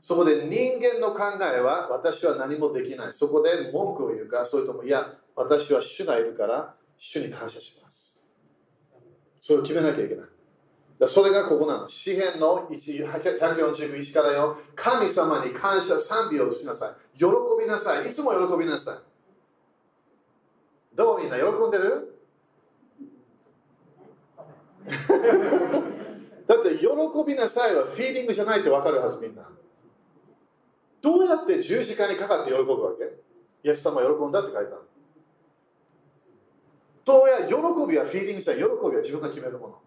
[0.00, 3.14] そこで人間の考えは私は何もできない。
[3.14, 8.14] そこで文句を言うか、それともいや、私は主がいるから主に感謝します。
[9.40, 10.26] それを決めなきゃいけない。
[11.06, 11.88] それがここなの。
[11.88, 17.18] 詩篇の141から4、神様に感謝、賛美をしなさい。
[17.18, 17.26] 喜
[17.60, 18.10] びなさい。
[18.10, 18.96] いつも喜びなさい。
[20.96, 22.14] どうみんな喜んでる？
[26.48, 26.86] だって喜
[27.26, 29.48] びなさいはフィーリングじゃないって分かるはずみんな。
[31.00, 33.04] どうやって十字架にかかって喜ぶわけ？
[33.68, 34.82] イエス様喜んだって書いてある。
[37.04, 37.54] どうや喜
[37.90, 39.78] びはフィーリングした喜びは自分が決めるもの。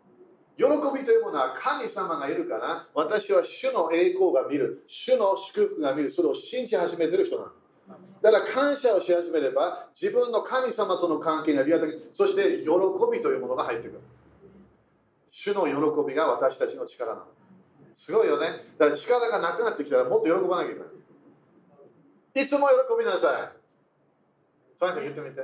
[0.57, 0.65] 喜
[0.97, 7.51] びというものは神様がいるから私は主の栄光が見る、主の祝福が見る、それを信じ始めてる人なの。
[8.21, 12.69] だから感謝をし始めれば自分の神様との関係がリアル的そして喜
[13.11, 13.99] びというものが入ってくる。
[15.29, 15.73] 主の喜
[16.07, 17.25] びが私たちの力なの。
[17.93, 18.47] すごいよね。
[18.77, 20.89] だから力がなくなってきたらもっと喜ばなきゃいけない。
[22.35, 23.61] いつも喜びなさい。
[24.79, 25.41] それ言ってみて。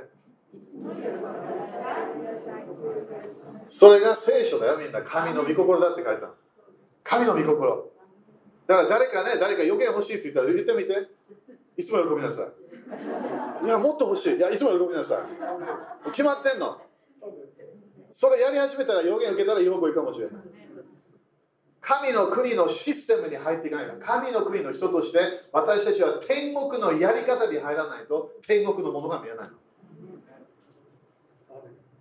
[3.70, 5.02] それが聖書だよ、みんな。
[5.02, 6.30] 神の御心だって書いた
[7.04, 7.90] 神の御心。
[8.66, 11.08] だから誰かね、誰か予言欲しいって言ったら言ってみて。
[11.76, 12.42] いつも喜びなさ
[13.62, 13.64] い。
[13.64, 14.36] いや、もっと欲しい。
[14.36, 15.20] いや、いつも喜びなさ
[16.06, 16.10] い。
[16.10, 16.80] 決まってんの。
[18.12, 20.34] それやり始めたら予言受けたら喜ぶかもしれない。
[21.88, 25.20] 神の国のシステムに入っていかないから神の国の人として
[25.52, 29.54] 私たちは天国のやり方に入らないと天国のものが見えないの。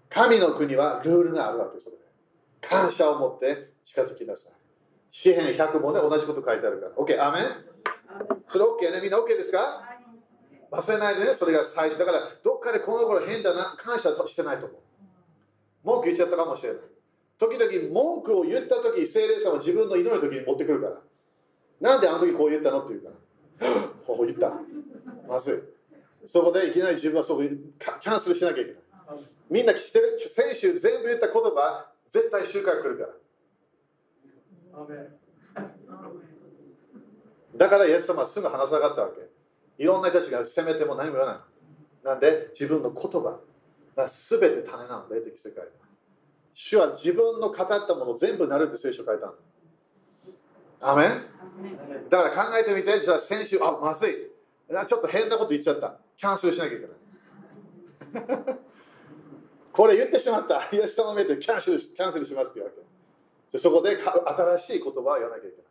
[0.10, 2.02] 神の国はルールがあるわけそれで。
[2.60, 4.52] 感謝を持って近づきなさい。
[5.10, 6.92] 詩篇100もね、同じこと書いてあるから。
[6.92, 7.46] OK、アメン？
[8.48, 9.84] それ OK ねみんな OK ですか？
[10.70, 11.98] 忘れないでね、それが最初。
[11.98, 14.80] だから、どっかでこの頃変だな、感謝してないと思う。
[15.86, 16.82] 文句言っちゃったかもしれない。
[17.40, 21.02] 時々文句を言った時、精霊さんは自分の祈る時に持ってくるから。
[21.80, 23.90] なんであの時こう言ったのって言うから。
[24.06, 24.60] こう言った。
[25.28, 25.54] まず
[26.24, 26.28] い。
[26.28, 28.82] そこでいきなり自分はそこにキャンセルしなきゃいけない。
[29.50, 30.20] みんな来てる？
[30.20, 33.10] 先週全部言った言葉、絶対収穫来るから。
[37.56, 39.28] だからイエス様はすぐ話さなかったわけ。
[39.78, 41.46] いろんな人たちが責めても何も言わな
[42.04, 42.06] い。
[42.06, 42.50] なんで？
[42.52, 43.40] 自分の言葉
[43.96, 45.72] が全て種なの、霊的世界で。
[46.60, 49.34] 主は自分の語ったもの全部なるって聖書書いたんだ。
[50.82, 54.14] アメンだから考えてみて、じゃあ先週、あ、まずい。
[54.88, 56.00] ちょっと変なこと言っちゃった。
[56.18, 56.88] キャンセルしなきゃいけ
[58.18, 58.56] ない。
[59.72, 60.68] これ言ってしまった。
[60.76, 62.74] イエス様の目でキャンセルキャンセルしますって言うわ
[63.52, 63.60] け。
[63.60, 65.66] そこで新しい言葉を言わなきゃいけない。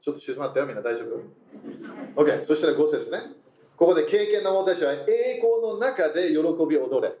[0.00, 3.36] ちょっと静まったよ、みんな大丈夫 ?OK、そしたら5節ね。
[3.76, 7.14] ここで経験の者たちは栄光の中で喜び踊れ。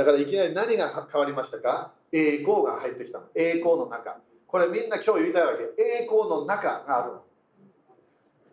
[0.00, 1.92] だからいきなり何が変わりましたか？
[2.10, 4.16] 栄光が入ってきたの栄光の中。
[4.46, 5.82] これみんな今日言いたいわけ。
[5.82, 7.22] 栄光の中があるの。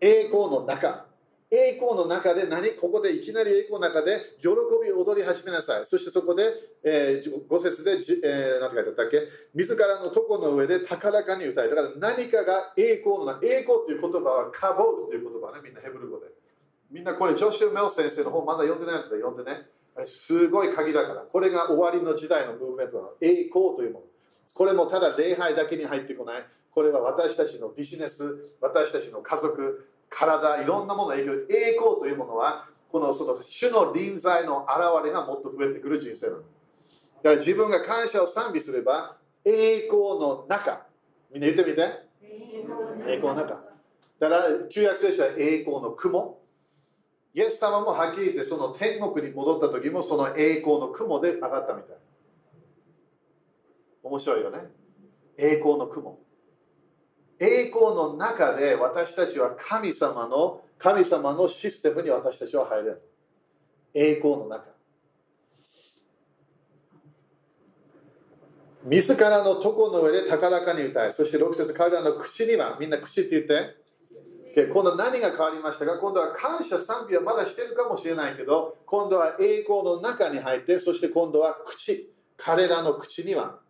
[0.00, 1.06] 栄光の中。
[1.50, 2.72] 栄光の中で何？
[2.72, 4.48] ここでいきなり栄光の中で喜
[4.84, 5.86] び踊り始めなさい。
[5.86, 6.52] そしてそこで、
[6.84, 9.22] えー、5節で、えー、何て書いてあったっけ？
[9.54, 11.70] 自らの床の上で高らかに歌い。
[11.70, 16.26] だから何かが栄光の栄光という言葉はカボーという言葉ね、みんなヘブル語で。
[16.90, 19.68] みんなこれ、ジョシュ・メル先生の本まだ読んでないので読んでね。
[20.06, 21.22] すごい鍵だから。
[21.22, 24.04] これが終わりの時代のムーブメントの栄光というもの。
[24.54, 26.46] これもただ礼拝だけに入ってこない。
[26.70, 36.38] これは私たちのビジネス、私たちの家族、体、いろんなものの影響栄光というものは、このその主の臨在の現れがもっと増えてくる人生なの。
[36.38, 40.86] だから自分が感謝を賛美すれば、栄光の中。
[41.32, 41.82] みんな言ってみて。
[43.06, 43.62] 栄光の中。
[44.20, 46.40] だから、旧約聖書は栄光の雲。
[47.38, 51.96] イエス様もはっきり言って、その天国に戻った時も、その栄光の雲で上がったみたい。
[54.02, 54.66] 面白いよね。
[55.36, 56.18] 栄光の雲。
[57.38, 63.02] 栄光の中で私たちは神様の神様のシステムに私たちは入れる。
[63.94, 64.64] 栄光の中。
[68.82, 73.76] 自らの床の上で高らかに歌い、そして6節彼らの口には、みんな口って言って、
[74.58, 75.98] で今度は何が変わりましたか？
[75.98, 83.60] 今度は感謝賛美はまだしてるかもしれないけど、今度は栄光の中に入って、そして今度は口、彼らの口には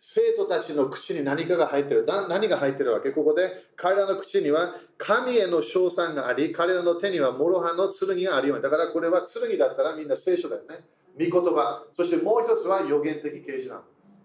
[0.00, 2.04] 生徒たちの口に何かが入ってる。
[2.28, 3.12] 何が入ってるわけ？
[3.12, 8.62] ここで彼らの口には神への称賛があり、彼らの手には諸刃の剣があるように。
[8.64, 10.84] だからこれは剣だったらみんな聖書だよね。
[11.16, 11.84] 御言葉。
[11.94, 13.82] そしてもう一つは予言的啓示なの。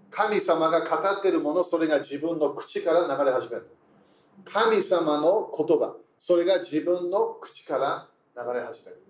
[0.10, 3.68] 神様が語ってるもの、それが自分の口から流れ始める。
[4.46, 9.04] 神様の言葉、それが自分の口から流れ始める。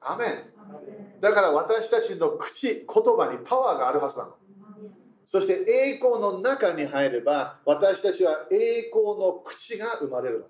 [0.00, 1.20] アメン。
[1.20, 4.34] だから私たちの口、言葉にパワーがあるはずなの。
[5.24, 10.46] そして栄光の中に入れば、私たちは栄光の口が生まれるの。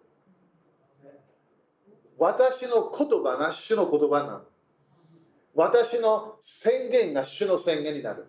[2.18, 4.42] 私の言葉が主の言葉なの。
[5.54, 8.26] 私の宣言が主の宣言になる。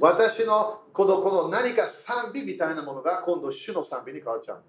[0.00, 4.62] 私のこのこの何か賛美みたいなものが今度主の賛美に変わっちゃう。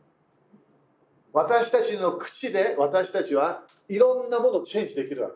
[1.32, 5.36] 私たちの口で私たちはいろんなものをチェンジできるわけ。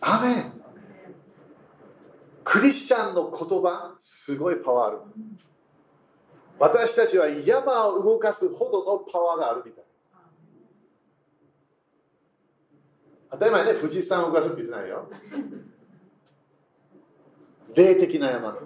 [0.00, 0.52] アメン
[2.44, 4.98] クリスチャンの言葉すごいパワーある。
[6.58, 9.84] 私たちは山を動かすほどのパワーがあるみたい。
[13.30, 15.08] 当たり前ね、富士山を動かすって言ってないよ。
[17.74, 18.58] 霊的な山、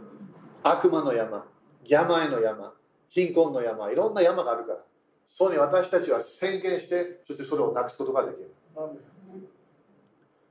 [0.62, 1.46] 悪魔の山、
[1.84, 2.74] 病の山、
[3.08, 4.84] 貧困の山、いろんな山があるから、
[5.26, 8.50] そこに私たちは宣言して、そしてそれをなくすことができる。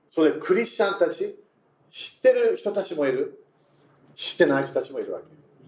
[0.09, 1.37] それクリスチャンたち、
[1.91, 3.43] 知ってる人たちもいる、
[4.15, 5.25] 知ってない人たちもいるわけ。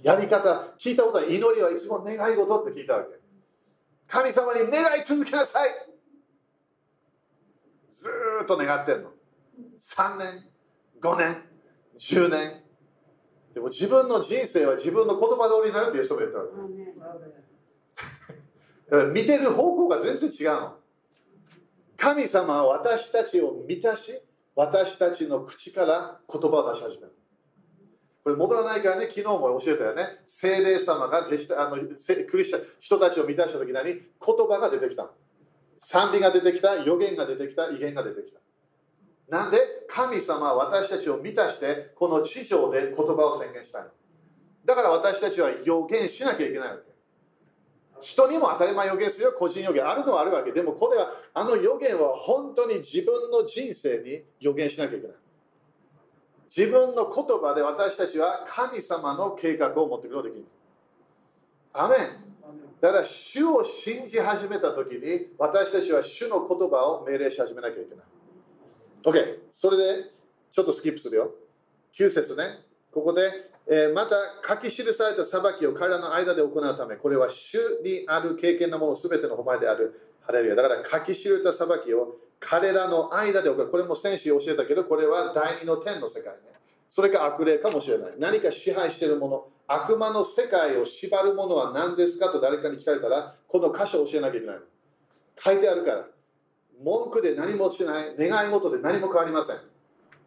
[0.08, 3.20] やり方、聞いたことは祈りはいつも願い事って聞いたわけ。
[4.08, 5.70] 神様に願い続けなさい。
[7.94, 8.10] ず
[8.44, 9.12] っと願ってんの。
[9.82, 10.48] 3年、
[11.02, 11.44] 5年、
[11.98, 12.64] 10年、
[13.58, 16.52] でも自分の人生は自分の言葉通りになるってイエス様言ったわけ。
[18.92, 20.76] だから見てる方向が全然違うの。
[21.98, 24.14] 神様は私たちを満たし、
[24.54, 27.16] 私たちの口から言葉を出し始める。
[28.24, 30.20] これ戻らないからね、昨日も教えたよね。
[30.28, 35.10] 精霊様が弟子あのクリスチャン人たちを満たした時何言葉が出てきた。
[35.80, 38.40] 賛美が出てきた、予言が出てきた、威厳が出てきた。
[39.30, 39.60] なんで
[39.90, 43.88] 神様は私たちを満たしてこの地上で言葉を宣言したい
[44.66, 46.82] だから私たちは予言しなきゃいけないわけ。
[48.02, 49.32] 人にも当たり前予言するよ。
[49.32, 50.52] 個人予言あるのはあるわけ。
[50.52, 55.16] でもこれはあの予言は本当に自分の人生に予言しなきゃいけない。
[56.56, 60.48] 自分の言葉で私たちは神様の計画を持ってくることができる。
[61.74, 62.00] アメン。
[62.82, 68.06] だから主を信じ始めた時に私たちは主の言葉を命令し始めなきゃいけない。
[69.08, 70.12] OK、それで
[70.52, 71.32] ちょっとスキップするよ。
[71.98, 72.60] 9節ね。
[72.92, 73.32] ここで、
[73.66, 80.02] えー、また書き記された裁きを彼らの間で行うため、これは主にある経験なものすべての誉れである。
[80.24, 83.72] ハレルヤだから書き記れた裁きを彼らの間で行う。
[83.72, 86.40] これも先週教えたけど、これは第二の天の世界ね。
[86.90, 88.14] それか悪霊かもしれない。
[88.20, 94.58] 何か支配しているもの、悪魔の世界を縛るものは何ですかと誰かに聞かれたら、この箇所を教えなきゃいけない。
[95.38, 96.08] 書いてあるから。
[96.84, 99.58] 文句で何もしない、願い事で何も変わりません。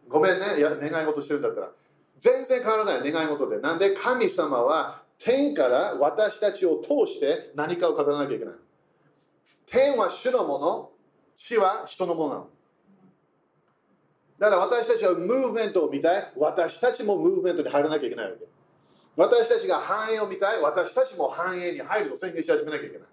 [0.09, 1.71] ごめんね、いや願い事してるんだったら。
[2.19, 3.59] 全然変わらない願い事で。
[3.59, 8.53] なんで神様は天から私たちを通して何かを語らなきゃいけない。
[9.67, 10.91] 天は主のもの、
[11.37, 12.49] 地は人のものなの。
[14.39, 16.33] だから私たちはムーブメントを見たい。
[16.35, 18.45] 私たちもムーブメントに入らなきゃいけないわけ。
[19.15, 20.61] 私たちが繁栄を見たい。
[20.61, 23.07] 私たちも繁栄に入ると宣言し始めなきゃいけない。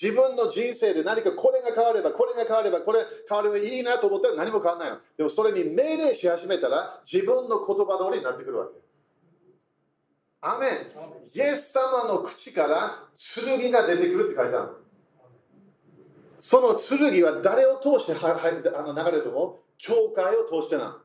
[0.00, 4.98] 自分の人生で何かこれが変われば、これが変われば、これ変わればいいなと思ったら何も変わらないの。
[5.16, 8.72] でもそれに命令し始めたら自分の言葉通りになってくるわけ。
[10.40, 10.70] アメン。
[11.34, 14.70] イエス様の口から剣が出てくるって書いてある
[16.40, 18.40] その剣は誰を通しては
[18.76, 21.00] あの流れるとも教会を通してな。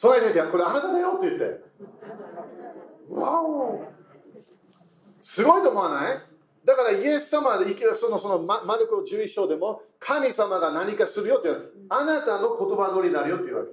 [0.00, 1.60] 隣人にこれあなただよって言って。
[3.10, 3.84] わお
[5.22, 6.29] すごいと思わない？
[6.64, 13.70] だからイエス様でそのそのマルコ11章でも神様が何かするよって言うあなたの言葉通りになるよっていうわけ。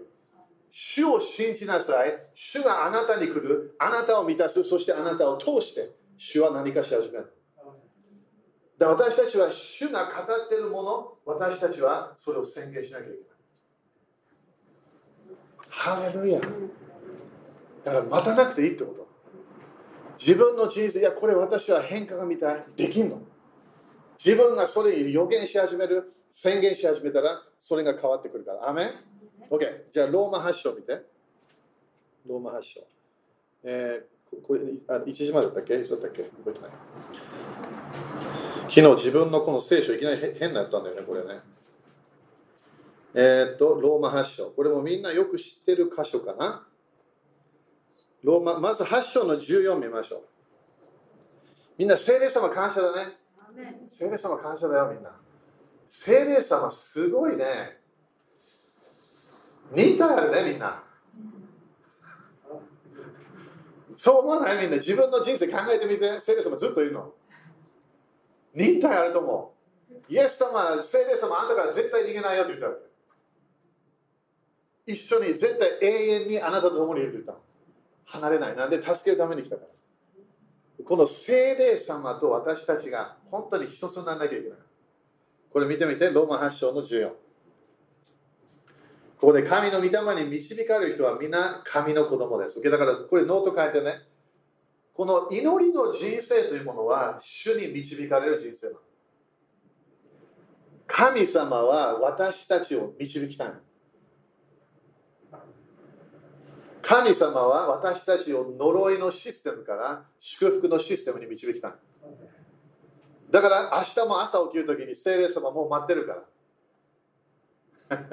[0.71, 2.13] 主を信じなさい。
[2.34, 3.76] 主があなたに来る。
[3.80, 4.64] あなたを満たす。
[4.64, 7.34] そしてあなたを通して主は何かし始める。
[8.78, 13.20] だ私たちは主が語っているもの、私たちはそれを宣言しなきゃいけない。
[15.70, 16.39] ハレルヤ。
[16.39, 19.07] だから待たなくていいってこと。
[20.18, 22.65] 自分の人生、いや、これ私は変化が見たい。
[22.76, 23.22] できんの。
[24.18, 28.70] 自分がそれに予言し始める、宣言し始めたら、それが変わってくるから。
[28.70, 28.91] アメン
[29.49, 29.91] ?OK。
[29.91, 31.03] じゃあ、ローマ発祥見て。
[32.28, 32.82] ローマ発祥。
[33.63, 35.80] えー、これあ1時までだったっけ？
[35.80, 36.24] いつだったっけ？
[36.24, 36.72] 覚えてない。
[38.70, 41.39] 昨日自分のこの聖書いきなり変なやったんだよね、これね。
[43.13, 44.51] えー、っと、ローマ発祥。
[44.51, 46.68] これもみんなよく知ってる箇所かな？
[48.24, 50.22] ローマまず8章の14見ましょう。
[51.78, 53.18] みんな聖霊様感謝だね。
[53.88, 55.11] 聖霊様感謝だよみんな。
[55.88, 57.78] 聖霊様すごいね。
[59.72, 60.84] 忍耐あるねみんな。
[63.95, 64.61] そう思わない？
[64.61, 66.20] みんな自分の人生考えてみて。
[66.20, 67.13] 聖霊様ずっといるの。
[68.53, 70.11] 忍耐あると思う。
[70.11, 72.74] イエス様、聖霊様あんたから絶対逃げないよって言ったわ
[74.86, 74.91] け。
[74.93, 77.39] 一緒に絶対永遠にあなたと共にいるって言ったの。
[78.08, 78.55] 離れない。
[78.55, 80.84] なんで助けるために来たから。
[80.84, 84.60] この聖霊様と私たちが本当に一つにならなきゃいけない。
[85.51, 87.10] これ見てみて、ローマ8章の14。
[89.20, 92.62] ここで神の御霊に導かれる人は皆神の子供です。
[92.62, 94.01] だからこれノート書いてね。
[94.93, 98.80] この祈りの人生というものは主に導かれる人生なの。
[100.86, 103.53] 神様は私たちを導きたい。
[106.88, 111.71] 神様は私たちを呪いのシステムから祝福のシステムに導きたい。
[113.29, 116.23] だから明日も朝起きるときに聖霊様もう待ってるか
[117.89, 117.99] ら。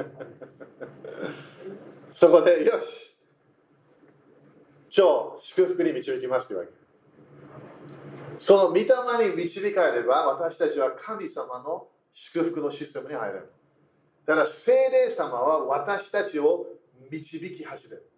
[2.13, 3.17] そこで、よし、
[4.91, 6.73] 今日祝福に導きますというわけ。
[8.39, 8.87] その御霊
[9.31, 13.53] に導かれれば私たちは神様の祝福のシステムに入れる。
[14.27, 16.67] だから聖霊様は私たちを
[17.09, 18.11] 導き始める。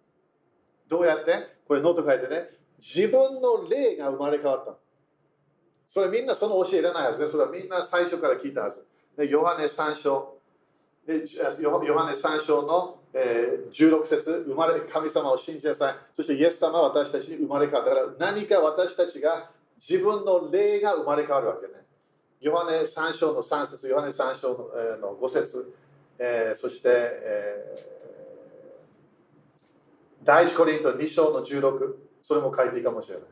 [0.87, 1.33] どうやって？
[1.67, 2.49] これノート書いてね。
[2.79, 4.75] 自分の霊が生まれ変わった。
[5.87, 7.27] それみんなその教えいらないはずね。
[7.27, 8.85] それはみんな最初から聞いたはず。
[9.17, 10.37] でヨハネ3章。
[11.05, 11.23] で
[11.61, 15.95] ヨハネ3章の、えー、16節生まれ神様を信じなさい。
[16.13, 17.89] そしてイエス様は私たちに生まれ変わった。
[17.89, 21.73] から何か私たちが自分の霊が生まれ変わるわけね。
[22.39, 25.73] ヨハネ3章の3節ヨハネ3章の,、え、の5節、
[26.19, 27.96] えー、そして、えー
[30.27, 33.23] 第一コリント2章の16、それも書いていいかもしれない。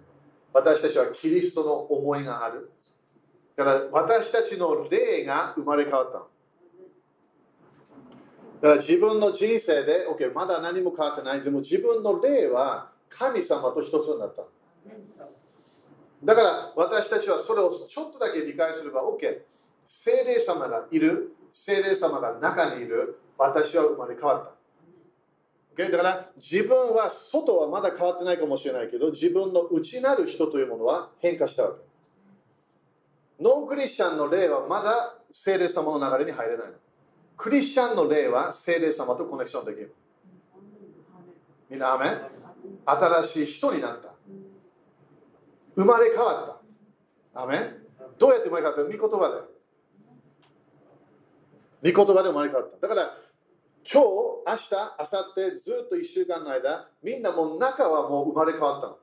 [0.54, 2.72] 私たちはキリストの思いがある。
[3.58, 6.20] だから私たちの霊が生まれ変わった。
[6.20, 6.28] だか
[8.62, 11.44] ら自分の人生で、OK、まだ何も変わってない。
[11.44, 14.44] でも自分の霊は神様と一つになった。
[16.24, 19.42] だから私たちはそれをちょっとだけ理解すれば OK。
[19.90, 24.55] 精霊様がいる、精霊様が中にいる、私は生まれ変わった。
[25.76, 25.92] Okay?
[25.92, 31.82] だから自分は外はまだ変わってないかもしれないけど自分の内なる人というものは変化したわけ。
[33.44, 36.68] ノンクリスチャンの霊はまだ聖霊様の流れに入れない。
[37.36, 39.94] クリスチャンの霊は聖霊様とコネクションできる。
[41.70, 42.06] みんな、アメ
[42.86, 44.14] 新しい人になった。
[45.76, 46.62] 生まれ変わっ
[47.34, 47.42] た。
[47.42, 47.74] アメ
[48.18, 48.98] どうやって生まれ変わった？
[48.98, 49.48] 御言葉
[51.84, 51.92] で。
[51.92, 52.88] 御言葉で生まれ変わった。
[52.88, 53.18] だから
[53.88, 54.08] 今日、
[54.48, 58.98] 明日、明後日、ずっと1週間の間、みんなもう中はもう生まれ変わったの。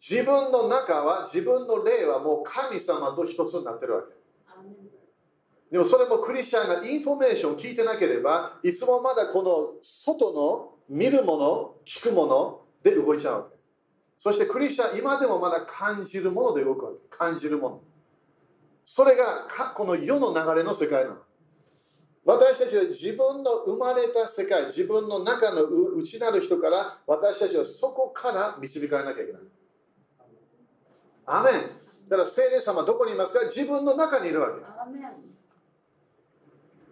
[0.00, 4.14] 自分の中は、自分の霊はもう神様と一つになってるわけ。
[5.72, 13.56] でもそれもクリスチャンがインフォメーションを聞いてなければ、いつもまだこの外の見るもの、聞くもので動いちゃうわけ。
[14.18, 16.98] そしてクリスチャン、今でもまだ感じるもので動くわけ。
[17.10, 17.80] 感じるもの。
[18.84, 21.16] それがこの世の流れの世界なの。
[22.24, 29.42] 私たちは自分の生まれた世界、自分の中の内なる人から私たちはそこから導かれなきゃいけない。
[31.26, 31.54] アメン。
[32.08, 33.44] だから聖霊様どこにいますか？
[33.44, 34.62] 自分の中にいるわけ。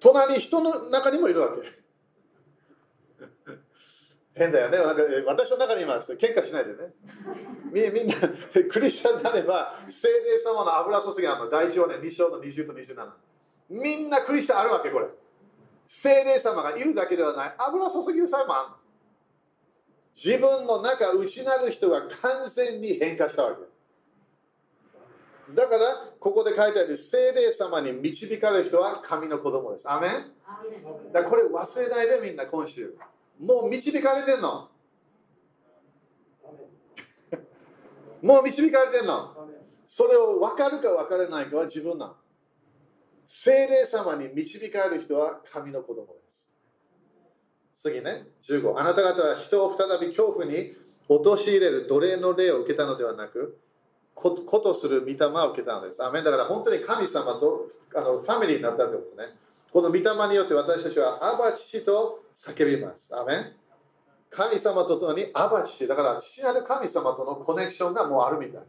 [0.00, 1.78] 隣人の中にもいるわけ。
[4.34, 4.78] 変だよね。
[4.78, 6.12] なんか私の中にいます。
[6.12, 6.76] 喧嘩しないでね。
[7.72, 8.14] みみんな、
[8.70, 11.50] クリスチャンになれば、聖霊様の油注ぎあるの。
[11.50, 13.10] 第1話ね、2章の20と27。
[13.70, 15.08] みんなクリスチャンあるわけ、これ。
[15.88, 17.54] 精霊様がいるだけではない。
[17.56, 18.88] 油注ぎる際もある。
[20.14, 25.54] 自分の中、内なる人が完全に変化したわけ。
[25.54, 29.90] だから、ここで書いてある精霊様に導かれる人は神の子供です。
[29.90, 30.30] アメン
[31.10, 32.94] だこれ忘れないでみんな今週。
[33.40, 34.68] もう導かれてんの。
[38.20, 39.34] もう導かれてんの。
[39.86, 42.16] それを分かるか分からないかは自分なの。
[43.28, 46.48] 精霊様に導かれる人は神の子供です。
[47.76, 48.78] 次ね、15。
[48.78, 50.74] あなた方は人を再び恐怖に
[51.08, 53.58] 陥れる奴隷の霊を受けたのではなく、
[54.14, 56.02] ことする御霊を受けたのです。
[56.02, 59.28] アメンだから本当に神様とあのファミリーになったってことね。
[59.72, 63.14] この御霊によって私たちはアバ父と叫びます。
[63.14, 63.52] アメン
[64.30, 65.86] 神様と共にアバ父。
[65.86, 68.62] だから父なる神様とのコネクションがもうあるみたい。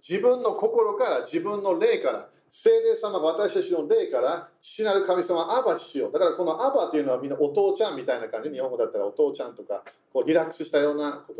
[0.00, 6.10] 自分の心から自分の霊から聖霊様が私たちの霊から父なる神様アバ父よ。
[6.10, 11.36] だからこのアバっていうのはみんなお父ちゃんみたいな感じ日本語だったらお父ちゃんとかこうリラックスしたような言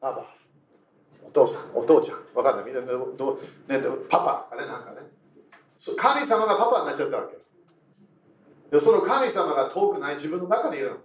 [0.00, 0.08] 葉。
[0.08, 0.26] アバ。
[1.22, 2.18] お父さんお父ちゃん。
[2.34, 2.64] わかんない。
[2.64, 3.78] みんなどね、
[4.08, 4.96] パパあれなんかね。
[5.96, 7.36] 神様がパパになっちゃったわけ。
[8.70, 10.96] でその神様が遠くない自分の中にいるの。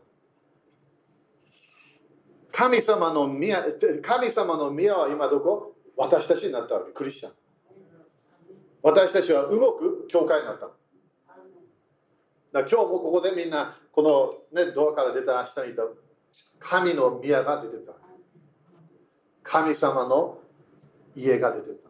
[2.54, 3.66] 神様の宮
[4.02, 5.76] 神様の宮は今どこ？
[5.98, 6.94] 私たちになったわけ。
[6.94, 7.34] クリスチャン。
[8.82, 10.68] 私たちは動く教会になった。
[12.52, 15.84] だ今日もここでみんなこの、ね、ドアから出た下にいた
[16.60, 17.94] 神の宮が出てた。
[19.44, 20.40] 神様の
[21.16, 21.90] 家が出てた。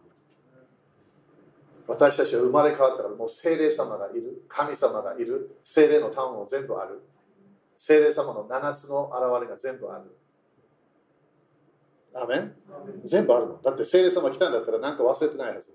[1.87, 4.43] 私たちは生まれ変わったらもう精霊様がいる。
[4.47, 5.59] 神様がいる。
[5.63, 7.01] 精霊の単も全部ある。
[7.77, 10.15] 精霊様の7つの現れが全部ある。
[12.13, 12.53] アメン？
[13.05, 13.61] 全部あるの。
[13.61, 15.71] だって精霊様来たんだったら何か忘れてないはず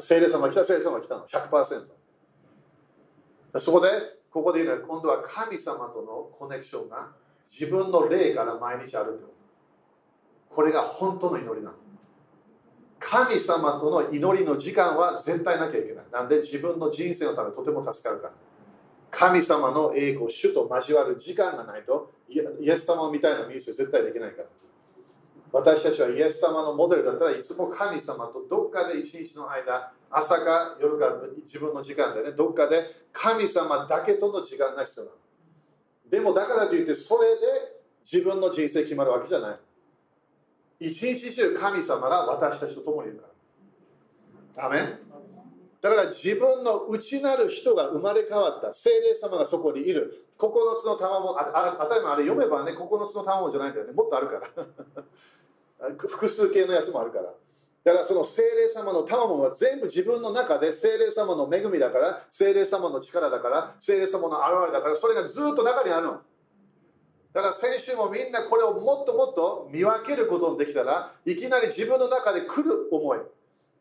[0.00, 3.60] 聖霊様が来た、聖霊様が来たの、100%。
[3.60, 3.88] そこで、
[4.30, 7.12] ここで言うのは、今度は神様とのコネクションが
[7.48, 9.34] 自分の霊から毎日あるってこと。
[10.54, 11.76] これが本当の祈りなの。
[12.98, 16.04] 神様との祈りの時間は絶対なきゃいけない。
[16.10, 18.32] なんで自分の人生のためとても助かるから。
[19.10, 24.48] 神様の栄光、主と交わる時間がないと、イエス様みたいなミスは絶対できないから。
[25.54, 35.16] 私たちはイエス様のモデルだったらいつも神様とどっかで一日の間朝か夜か自分の時間でねどっかで神様だけとの時間が必要なの。
[36.10, 37.46] でもだからといってそれで
[38.02, 39.54] 自分の人生決まるわけじゃな
[40.80, 40.86] い。
[40.88, 43.28] 一日中神様が私たちと共にいるか
[44.56, 44.64] ら。
[44.64, 44.98] ダメ
[45.80, 48.74] だから自分の内なる人が生まれ変わった。
[48.74, 50.26] 精霊様がそこにいる。
[50.36, 50.50] 9
[50.82, 51.44] つの卵あ
[51.88, 53.92] たり前あれ読めばね9つの卵じゃないんだよね。
[53.92, 55.04] もっとあるから。
[55.90, 57.24] 複数形のやつもあるから。
[57.84, 66.20] だからその精霊様の賜物は全部自分の中で精霊様の恵みだから、精霊様の力だから、精霊様の現れだから、それがずっと中にあるの。
[67.34, 73.18] だから先週もみんなこれをもっともっと見分けることができたらいきなり自分の中で来る思い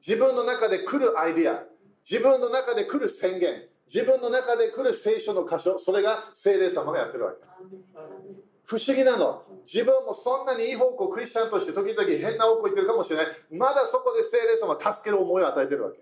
[0.05, 1.63] 自分の中で来るアイディア
[2.09, 8.52] 自分の中で来る宣言自分の中で来る聖書の箇所それが精霊様がやってるわけ。
[8.65, 9.43] 不思議なの。
[9.65, 13.27] 自分もそんなにいい方向、クリスチャンとして時々変な方向行ってるかもしれない。
[13.51, 15.99] まだそこで聖霊様は助ける思いを与えてるわけ。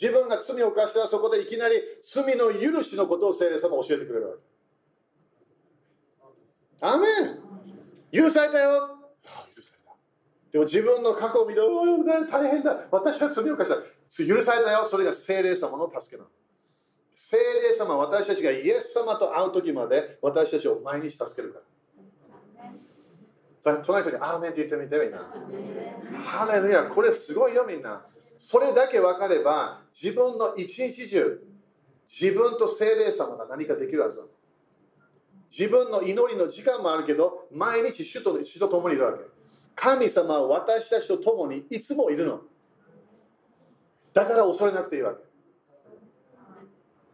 [0.00, 4.40] 自分が罪を犯したらそこでいきなり罪の許しのことを聖霊様は教えてくれるわけ。
[6.80, 7.38] アメン
[8.12, 8.98] 許されたよ、
[9.56, 9.96] 許された。
[10.52, 11.60] でも自分の過去を見て、
[12.30, 12.86] 大変だ。
[12.90, 13.76] 私は罪を犯した。
[14.24, 14.84] 許されたよ。
[14.84, 16.30] それが聖霊様の助けなの。
[17.14, 21.64] 聖霊様、私たちがイエス様と会う時まで私たちを毎日助けるから。
[23.82, 26.22] 隣の人にアーメンって言ってみてみんな。
[26.22, 28.04] ハレルヤ、これすごいよみんな。
[28.36, 31.40] それだけ分かれば自分の一日中
[32.08, 34.24] 自分と聖霊様が何かできるはずだ。
[35.50, 39.24] 自分の祈りの時間もあるけど毎日主と主と共にいるわけ。
[39.76, 42.40] 神様は私たちと共にいつもいるの。
[44.12, 45.33] だから恐れなくていいわけ。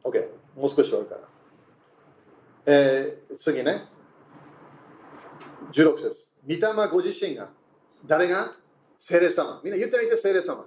[0.05, 1.21] OK、もう少し終わるから。
[2.67, 3.89] えー、次ね。
[5.73, 6.33] 16節。
[6.47, 7.49] 御霊ご自身が。
[8.07, 8.57] 誰が？
[8.99, 9.61] 聖霊様。
[9.65, 10.65] みんな言ってみて、聖霊様。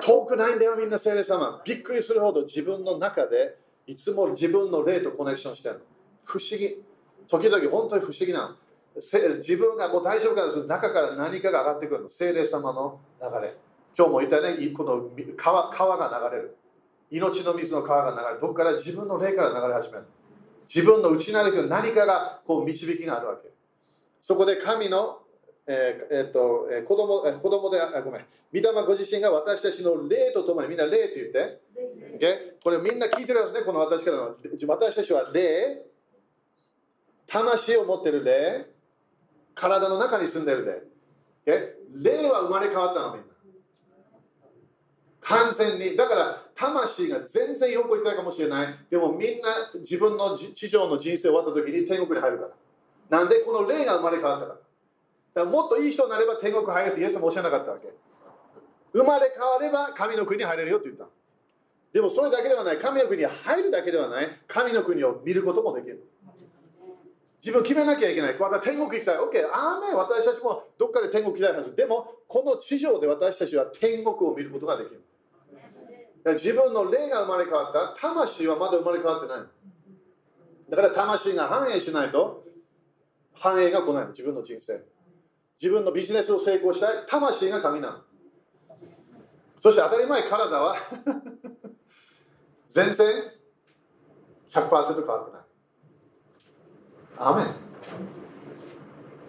[0.00, 1.62] 遠くないんだよ、みんな聖霊様。
[1.64, 5.80] びっくりするほど自分の中でいつも自分の霊とコネクションしてるの。
[6.24, 6.82] 不思議。
[7.28, 8.56] 時々本当に不思議な
[8.94, 12.10] 自分がもう大丈夫かです中から何かが上がってくるの。
[12.10, 13.54] 聖霊様の流れ。
[13.96, 16.56] 今日も言ったね、この川川が流れる。
[17.10, 20.04] 命の水の川が流れどこから自分の霊から流れ始める
[20.72, 23.48] 自分の内なる何かがこう導きがあるわけ。
[24.22, 25.18] そこで神の、
[25.66, 28.24] えーえー、とえー、子供え子供であごめん。
[28.52, 31.60] 御霊ご自身が私たちの霊とともにみんな霊って言って、
[32.18, 32.62] okay?
[32.62, 34.36] これみんな聞いてるんですねこの私からの。
[34.68, 35.82] 私たちは霊。
[37.26, 38.66] 魂を持ってる霊。
[39.54, 40.64] 体の中に住んでる
[41.44, 41.74] 霊、okay?
[42.02, 43.29] 霊は生まれ変わったのみんな
[45.22, 52.44] 完全にだから魂が全然よくいったかもしれないでもみんな自分の地上の人生終わった時に天国に入るか
[53.10, 54.64] らなんでこの霊が生まれ変わったからだか
[55.34, 57.88] らもっといい人になれば天国入るってイエスもおっしゃらなかったわけ
[58.92, 61.06] 生まれ変われば神の国に入れるよって言った
[61.92, 66.04] でもそれだけではない神の国に入るだけではない神の国を見ることもできる
[67.42, 68.38] 自分決めなきゃいけない。
[68.38, 69.16] また天国行きたい。
[69.16, 69.96] OK、アーメン。
[69.96, 71.74] 私たちもどっかで天国行きたいはず。
[71.74, 75.02] でも、この地上で私たちは天国を見ることができる。
[76.24, 78.00] 自分の霊が生まれ変わった。
[78.00, 79.38] 魂はまだ生まれ変わってない。
[80.70, 82.44] だから魂が反映しないと
[83.34, 84.06] 繁栄が来ない。
[84.08, 84.82] 自分の人生。
[85.60, 87.06] 自分のビジネスを成功したい。
[87.08, 87.98] 魂が鍵なの。
[89.58, 90.76] そして当たり前、体は
[92.68, 93.32] 全然
[94.50, 95.42] 100%変わってない。
[97.18, 97.54] アメン。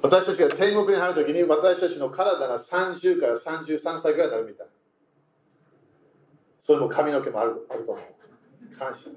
[0.02, 4.68] 私たちが天国に入るときに私たちの体が30から33歳ぐらいになるみたい。
[6.62, 8.78] それも髪の毛もあるあると思う。
[8.78, 9.10] 感謝。
[9.10, 9.16] ね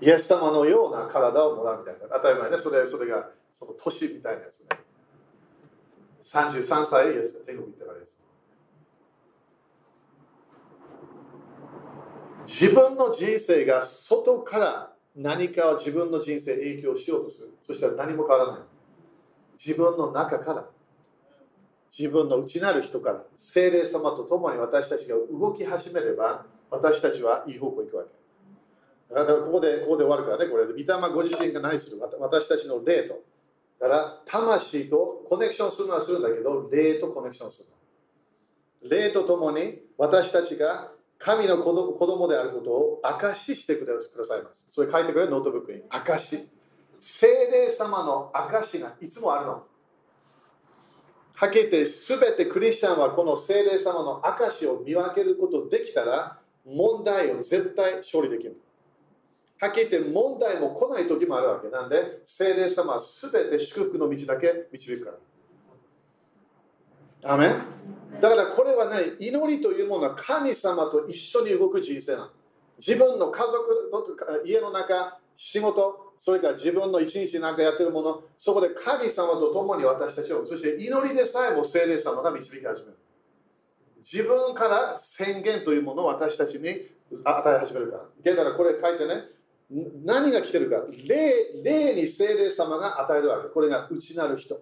[0.00, 2.08] イエス様のような体をもらうみたいな。
[2.08, 4.66] 当たり前ね、それそれがその年みたいなやつね。
[6.24, 8.20] 33歳イエスが天国行ったからです。
[12.46, 17.54] 自分の人生が外から何かを自分の人生影響しようとする。
[17.66, 18.60] そしたら何も変わらない。
[19.64, 20.68] 自分の中から、
[21.96, 28.10] 自分の内なる人から、聖霊様と共に私たちが動き始めれば、私たちはいい方向に行くわけ。
[29.14, 30.72] だからここでここで終わるからね、これで。
[30.72, 32.00] 御霊ご自身が何する？
[32.00, 33.22] 私たちの霊と。
[33.78, 38.90] だから、魂とコネクションするのはするんだけど、霊とコネクションするの。
[38.90, 43.92] 霊と共に私たちが神の子供であることを証ししてくだ
[44.24, 44.66] さいます。
[44.70, 45.82] それ書いてくれるノートブックに。
[45.88, 46.48] 証し。
[46.98, 49.64] 精霊様の証しがいつもあるの。
[51.34, 58.56] はっきり言って、すべてクリスチャンはこの精霊様の証を見分けることできたら、問題を絶対勝利できる。
[59.58, 65.10] はっきり言って問題も来ない時もあるわけなんで、精霊様はすべて祝福の道だけ導くか
[67.22, 67.34] ら。
[67.34, 67.54] アメ
[68.20, 72.30] だからこれはね、祈りというものは神様と一緒に動く人生なの。
[72.78, 82.98] 自分の家族の家の中、仕事、それから自分の一日なんかやってるもの、そこで神様と共に私たちを、そして祈りでさえも聖霊様が導き始める。
[84.00, 86.88] 自分から宣言というものを私たちに
[87.24, 88.34] 与え始めるから。
[88.34, 89.24] だからこれ書いてね、
[90.04, 93.48] 何が来てるか、霊霊に聖霊様が与えるわけ。
[93.48, 94.60] これが内なる人。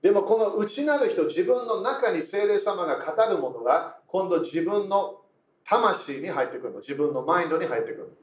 [0.00, 5.20] でもこの内なる人、自分の中に精霊様が語るものが、今度自分の
[5.64, 6.80] 魂に入ってくるの。
[6.80, 8.16] 自分のマインドに入ってくる。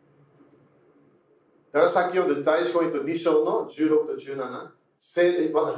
[1.71, 5.75] だから先ほど第1コイント2章の16と17、聖霊ごめん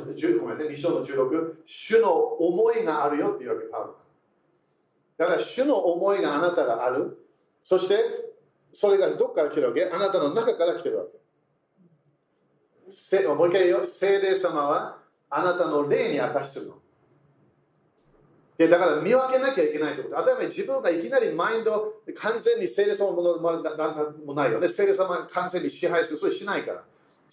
[0.57, 3.95] ね、2章の16、主の思いがあるよっていうわけ、パウロ
[5.17, 7.17] だから主の思いがあなたがある。
[7.63, 7.99] そして、
[8.71, 9.83] それがどこから来てるわけ？
[9.83, 11.11] あなたの中から来てるわけ。
[13.27, 13.85] もう一回言うよ。
[13.85, 14.97] 聖霊様は
[15.29, 16.80] あなたの霊に明かしてるの。
[18.61, 20.15] でだから見分けなきゃいけないってこと。
[20.17, 24.69] 当たり前自分がいきなりマインド完全に聖霊様ものもないよね。
[24.69, 26.17] 聖霊様完全に支配する。
[26.19, 26.83] それしないから。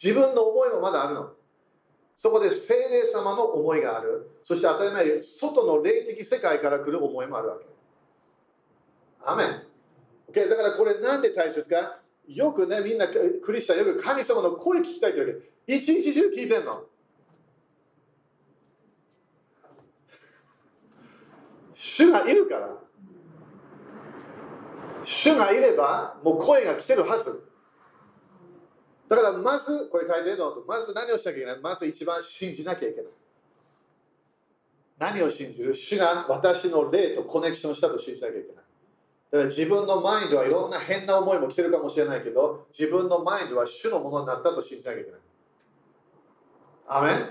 [0.03, 1.33] 自分の思いもまだあるの。
[2.17, 4.31] そこで聖霊様の思いがある。
[4.43, 7.67] そして当たり前、外の霊的世界から来る思いもあるわけ。
[9.27, 9.63] アメン。
[10.31, 10.49] Okay?
[10.49, 11.99] だからこれなんで大切か？
[12.27, 15.75] よくね、みんなクリスチャンよく神様の声聞きたいってわけ。
[15.75, 16.85] 一日中聞いてんの。
[21.81, 22.77] 主がいるから。
[25.05, 27.45] 主がいれば、もう声が来てるはず。
[29.09, 31.61] だからまず、これ書いてるのと、まず何をしなきゃいけない？
[31.61, 33.13] まず一番信じなきゃいけない。
[34.99, 35.73] 何を信じる？
[35.73, 38.57] 主が私の霊とコネクションしたと信じなきゃいけない。
[38.57, 38.65] だか
[39.39, 45.21] ら自分のマインドはいろんな変な思いも来てるかもしれないけど、自分のマインドは主のものになったと信じなきゃいけない。
[46.89, 47.31] アメン？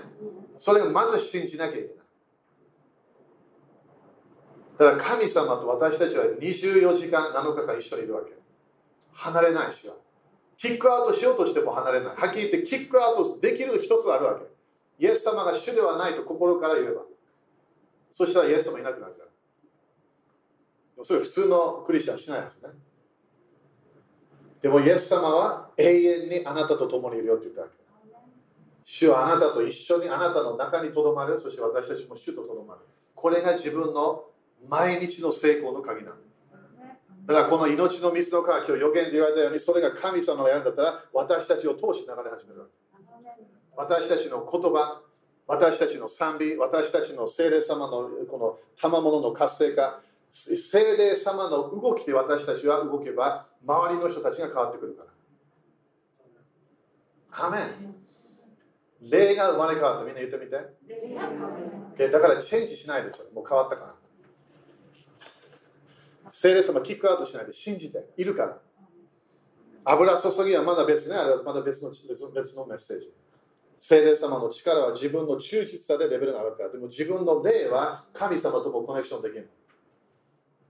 [0.56, 1.97] それをまず信じなきゃいけない。
[4.78, 8.32] だから神様と私たちは24時間7日間一緒にいるわけ。
[9.12, 9.94] 離れないしは。
[10.56, 12.16] キックアウトしようとしても離れない。
[12.16, 14.46] はっきり言ってキックアウトできる一つあるわけ。
[15.04, 17.02] イエス様が主ではないと心から言えば。
[18.12, 19.24] そしたらイエス様いなくなるか
[20.98, 21.04] ら。
[21.04, 22.68] それ普通のクリスチャンしないですね。
[24.60, 27.74] でもイエス様は永遠にあなたと共にいるよって言ったわけ。
[28.84, 31.38] 主はあなたと一緒にあなたの中にとどまる。
[31.38, 32.80] そして私たちも主ととどまる。
[33.14, 34.24] これが自分の
[34.66, 36.16] 毎日の成功の鍵なの。
[37.26, 42.72] だからこの命の水の川、今日予言で言われたように、それが神様がやるんだったら、私たちを通し流れ始めるわけ。
[43.76, 45.02] 私たちの言葉、
[45.46, 50.00] 私たちの賛美、私たちの精霊様のこの賜物の活性化、
[50.32, 55.10] 精霊様の動きで私たちは動けば、周りの人たちが変わってくるから。
[57.46, 57.94] アメン。
[59.00, 60.04] 霊が生まれ変わった。
[60.04, 62.10] みんな言ってみて。
[62.10, 63.26] だからチェンジしないですよ。
[63.32, 63.94] もう変わったから。
[66.40, 68.58] 聖霊様キックアウトしないで信じているから。
[69.84, 73.12] 油注ぎはまだ別ね、あれはまだ別の別のメッセージ。
[73.80, 76.68] 聖霊様の力は自分の忠実さでレベルが上がるから。
[76.70, 79.50] でも自分の霊は神様ともコネクションできる。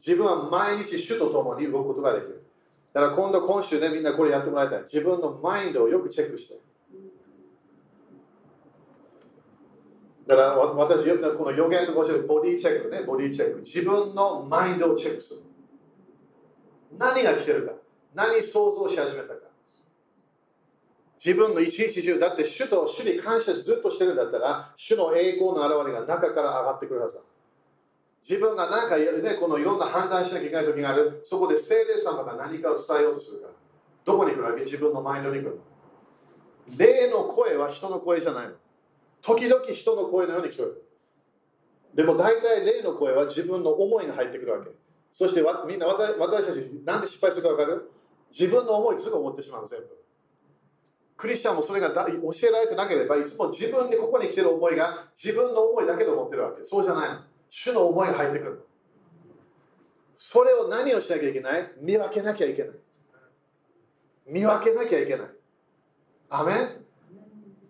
[0.00, 2.46] 自分は毎日主と共に動くことができる。
[2.94, 4.82] だから今度、今週ね、みんなこれやってもらいたい。
[4.84, 6.58] 自分のマインドをよくチェックして。
[10.26, 13.60] だから私、この予言とご紹介、ボディチェックね、ボディチェック。
[13.60, 15.47] 自分のマインドをチェックする。
[16.97, 17.72] 何が来てるか。
[18.14, 19.34] 何想像し始めたか。
[21.24, 27.22] 自分の一日中、だって主と主に感謝ずっとしてるんだったら、主の栄光の現れが中から上がってくるはずだ。
[28.22, 33.53] 自分が何か、ね、このいろんな判断しなきゃいけない時がある、そこで聖霊様が何かを伝えようとするから。
[34.05, 34.62] どこに来るわけ？
[34.62, 36.76] 自分のマインドに来るの。
[36.76, 38.55] 霊の声は人の声じゃないの。
[39.22, 40.84] 時々人の声のように聞こえる。
[41.95, 44.70] でも大体霊の声は自分の思いが入ってくるわけ。
[45.12, 47.90] そしてわみんな私たちなんで失敗するか分かる？
[48.30, 49.86] 自分の思いすぐ思ってしまう全部。
[51.16, 52.04] クリスチャンもそれが教
[52.48, 56.62] えられてなければいつも自分にここに来てる思いが自分の思いだけで思ってるわけ。
[56.62, 57.20] そうじゃないの。
[57.50, 58.68] 主の思いが入ってくる。
[60.16, 61.72] それを何をしなきゃいけない？
[61.80, 62.76] 見分けなきゃいけない。
[64.28, 65.28] 見分けなきゃいけない。
[66.28, 66.84] アメン？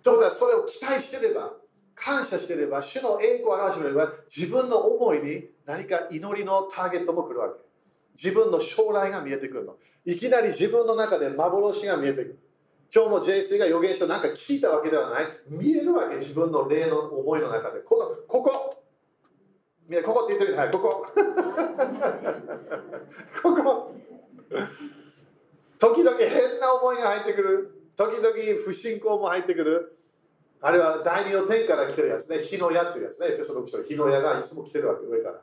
[0.02, 1.52] ということはそれを期待してれば、
[1.98, 7.54] 感謝してれば、主の栄光を表してれば、自分の思いに何か祈りのターゲットも来るわけ。
[8.14, 9.76] 自分の将来が見えてくるの。
[10.04, 12.38] いきなり自分の中で幻が見えてくる。
[12.94, 15.26] 今日も JC が予言した何か聞いたわけではない。
[15.48, 17.80] 見えるわけ、自分の霊の思いの中で。
[17.80, 18.70] このここ
[19.88, 21.04] みんなここって言ってみて、はい、ここ。
[23.42, 23.94] ここ。
[25.78, 27.74] 時々変な思いが入ってくる。
[27.96, 28.34] 時々
[28.64, 29.97] 不信仰も入ってくる。
[30.60, 32.40] あれは第二の天から来てるやつね。
[32.40, 33.28] 火の矢っていうやつね。
[33.28, 35.40] エペソの火の矢がいつも来てるわけ、上から。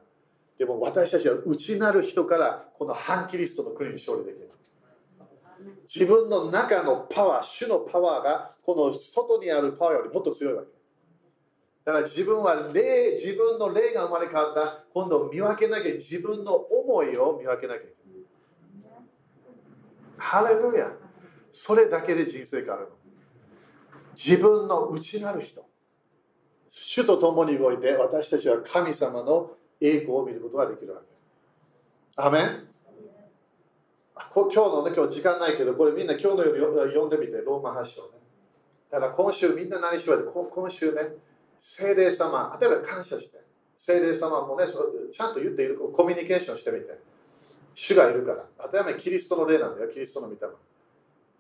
[0.58, 4.50] でも私たちは内なる人からこの反キリストの国に勝利できる。
[5.94, 10.70] 自分の中のパワー、主のパワーがこの外にあるパワーよりもっと強いわけ。
[11.86, 14.86] だから自分は霊、自分の霊が生まれ変わった。
[14.94, 19.06] 今度見分けなきゃ、自分の思いを見分けなきゃいけない。
[20.18, 20.92] ハレルヤ。
[21.52, 23.05] それだけで人生変わるの。
[24.16, 25.66] 自分の内なる人。
[26.70, 31.08] 主と共に動いて私たちは神様の栄光を見ることができるわけ。
[32.18, 32.68] アメン
[34.34, 38.10] 今日のね、今日時間ないけど、これみんな今日の夜読んでみて、ローマ発祥ね。
[38.92, 41.02] だから今週みんな何しよう今週ね、
[41.60, 43.40] 精霊様、例えば感謝して、
[43.78, 47.00] 精霊様もね、ちゃんと言っている、コミュニケーションしてみて、
[47.74, 50.40] 主がいるから、例えばキリストの霊なんだよ、キリストの御霊。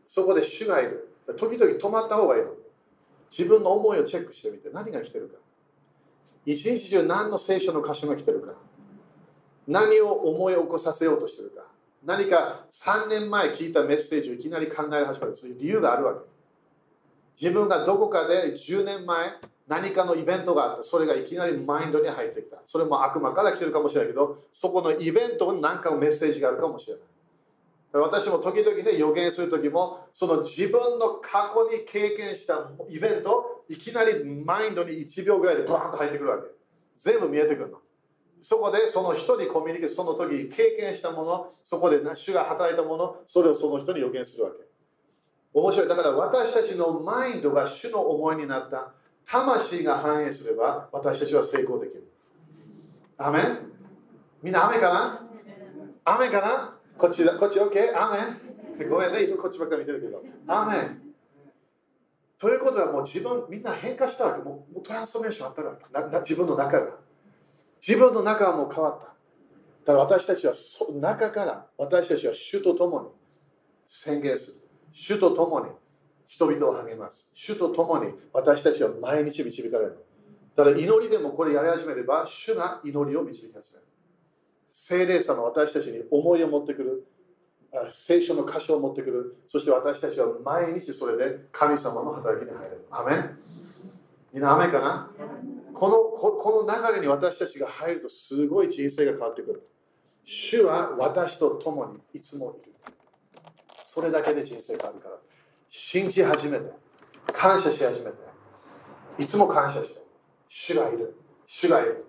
[0.07, 1.09] そこで主がいる。
[1.37, 2.51] 時々止まった方がいいの。
[3.29, 5.37] 自分の思いをチェックしてみて、何が来てるか。
[6.45, 8.53] 一日中何の聖書の箇所が来てるか。
[9.67, 11.63] 何を思い起こさせようとしてるか。
[12.05, 15.35] 何か3年前聞いたメッセージをいきなり考え始める。
[15.35, 16.19] そういう理由があるわけ。
[17.41, 19.33] 自分がどこかで10年前
[19.67, 22.61] 何かのイベントがあって、それがいきなりマインドに入ってきた。
[22.67, 27.03] それも悪魔から来てるかもしれないけど、そこのイベントに何かのメッセージがあるかもしれない。
[27.99, 36.49] 私も時々ね、予言するときも、その自分の過去に経験したイベント、いきなりマインドに1秒ぐらいでバーンと入ってくるわけ。
[36.97, 37.79] 全部見えてくるの。
[38.41, 44.57] そこでその人にコミュニケーション、その時経験したもの、そこで主が働いたもの、それをその人に予言するわけ。
[45.53, 45.87] 面白い。
[45.87, 48.91] だから私たちのマインドが主の思いになった。
[49.25, 52.11] 魂が反映すれば私たちは成功できる。
[53.17, 53.71] アメン？
[54.43, 55.27] みんな雨かな？
[56.03, 56.74] 雨かな？
[56.97, 57.69] こっちだ、こっち OK?
[57.95, 60.23] 雨ごめんね、いつもこっちばっかり見てるけど。
[60.47, 60.97] 雨
[62.37, 64.43] ということはもう自分、みんな変化したわけ。
[64.43, 66.19] もうトランスフォーメーションあったわけなな。
[66.19, 66.97] 自分の中が。
[67.85, 69.05] 自分の中はもう変わった。
[69.05, 69.13] だ
[69.85, 73.07] から私たちはそ中から私たちは主と共に
[73.87, 74.55] 宣言する。
[74.91, 75.71] 主と共に
[76.27, 77.31] 人々を励ます。
[77.35, 80.05] 主と共に私たちは毎日導かれる。
[80.55, 83.84] だから祈りでもこれやり始めれば、主が祈りを導き始める。
[84.77, 87.07] 聖霊様、私たちに思いを持ってくる。
[87.93, 89.37] 聖書の箇所を持ってくる。
[89.47, 92.85] そして私たちは毎日それで神様の働きに入れる。
[92.91, 93.39] アメン
[94.33, 95.09] みんな雨かな？
[95.73, 99.65] このこの流れに私たちが入るとすごい人生が変わってくる。
[100.25, 102.73] 主は私と共にいつもいる。
[103.85, 105.15] それだけで人生変わるから。
[105.69, 106.69] 信じ始めて、
[107.31, 108.17] 感謝し始めて、
[109.19, 110.01] いつも感謝して、
[110.49, 111.15] 主がいる、
[111.45, 112.05] 主がいる。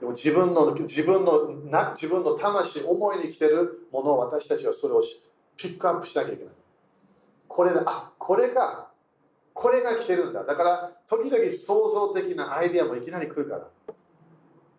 [0.00, 5.02] でも自分の自分のな自分の魂、思いに来てるものを私たちはそれを
[5.56, 6.54] ピックアップしなきゃいけない。
[7.48, 8.88] これだ、あこれが、
[9.54, 10.44] これが来てるんだ。
[10.44, 13.68] だから、時々創造的なアイデアもいきなり来るから。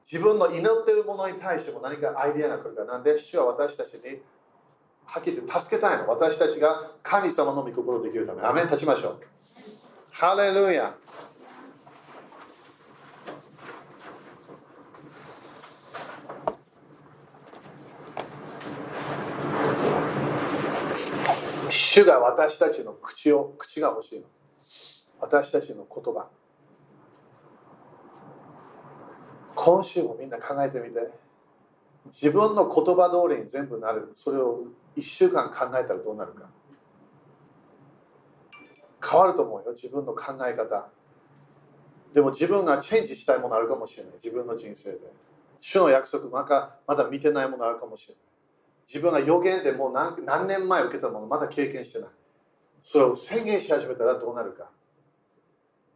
[0.03, 2.87] 自分の祈ってるものに対しても何かアイデアが来るから。
[2.87, 4.21] なんで、主は私たちに
[5.07, 6.07] はっきり言助けたいの。
[6.07, 8.43] 私たちが神様の御心できるため。
[8.43, 9.19] アメン立ちましょう。
[10.11, 10.95] ハレルヤ。
[21.77, 24.25] 主が私たちの口を、口が欲しいの。
[25.19, 26.29] 私たちの言葉。
[29.55, 31.11] 今週もみんな考えてみて。
[32.05, 34.11] 自分の言葉通りに全部なる。
[34.13, 34.65] それを
[34.95, 36.49] 1週間考えたらどうなるか。
[39.03, 39.71] 変わると思うよ。
[39.71, 40.89] 自分の考え方。
[42.13, 44.13] でも自分がチェンジしたいものあるかもしれない。
[44.13, 44.99] 自分の人生で。
[45.59, 48.26] 主の約束まだまだ見てないものあるかもしれない。
[48.87, 52.09] 自分が予言でもう何何年前受けたものまだ経験してない。
[52.81, 54.69] それを宣言し始めたらどうなるか。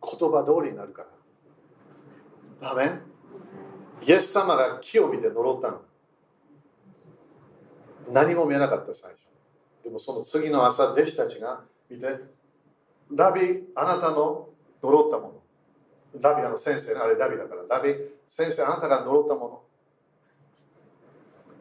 [0.01, 1.05] 言葉通りになるか
[2.61, 2.69] ら。
[2.69, 2.99] ダメ
[4.03, 5.81] イエス様が木を見て呪ったの。
[8.11, 9.25] 何も見えなかった最初。
[9.83, 12.07] でもその次の朝弟子たちが見て
[13.09, 14.49] ラビあなたの
[14.83, 15.41] 呪ったも
[16.13, 16.19] の。
[16.19, 17.77] ラビあの先生あれラビだから。
[17.77, 17.95] ラビ
[18.27, 19.61] 先生あなたが呪ったもの。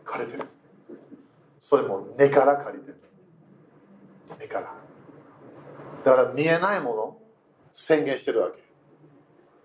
[0.05, 0.45] 枯れてる。
[1.61, 3.01] それも根から借りてる
[4.41, 4.75] 根から
[6.05, 7.19] だから見えないもの
[7.71, 8.61] 宣言してるわけ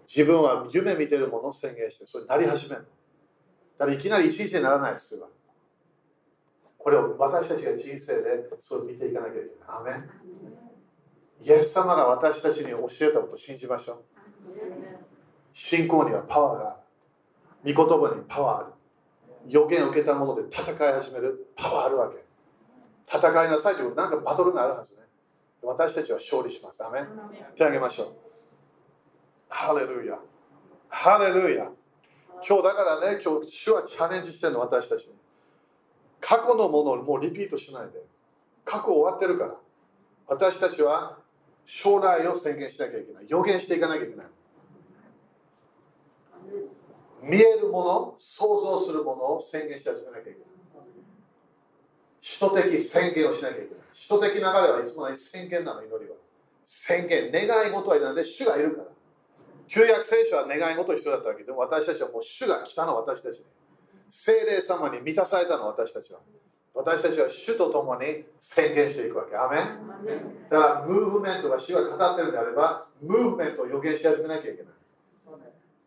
[0.08, 2.88] 自分は夢見てるものを宣言してそれなり始めるの
[3.80, 5.30] だからいきなり一日でならない普通は
[6.86, 9.50] これを私たちが人生でそう見ていかなきゃいけない。
[9.68, 10.10] アメン
[11.42, 14.04] イエス様が私たちに教えたことを信じましょう。
[15.52, 16.78] 信仰にはパワーがあ
[17.66, 17.74] る。
[17.74, 18.74] 御言葉にパワーある。
[19.48, 22.24] 予言を受けたもので戦い始めるパワーあるわけ。
[23.08, 25.02] 戦いなさいということなんかバトルがあるはずね。
[25.62, 26.84] 私たちは勝利します。
[26.84, 27.02] アメ
[27.56, 28.08] 手を挙げましょう。
[29.50, 30.20] ハレルヤ。
[30.90, 31.70] ハレルヤ。
[32.48, 35.16] 今日だからね、今日、主はチャレンジしてるの、私たちに。
[36.28, 38.04] 過去のものをもうリピートしないで
[38.64, 39.56] 過去終わってるから
[40.28, 41.20] 私たちは
[41.68, 44.26] 将来を宣言しなきゃいけない予言していかなきゃいけない
[47.26, 50.40] 見えるもの想像するものを宣言し始めなきゃいけない。
[52.22, 53.70] 首都的宣言をしなきゃいけない。
[53.94, 56.16] 首都的流れはいつもない宣言なの祈りは。
[56.66, 58.16] 宣言願い事はいらない。
[58.16, 58.88] で主がいるから。
[59.68, 63.40] 旧約聖書は願い事必要だったわけでも私たちはもう主が来たの私たち。
[63.40, 63.46] に
[64.12, 66.20] 精霊様に満たされたの私たちは。
[66.76, 69.36] 私たちは主と共に宣言していくわけ。
[69.36, 70.50] アメン。
[70.50, 74.74] だからムーブメントが主が語ってるんであればムーブメントを予言し始めなきゃいけない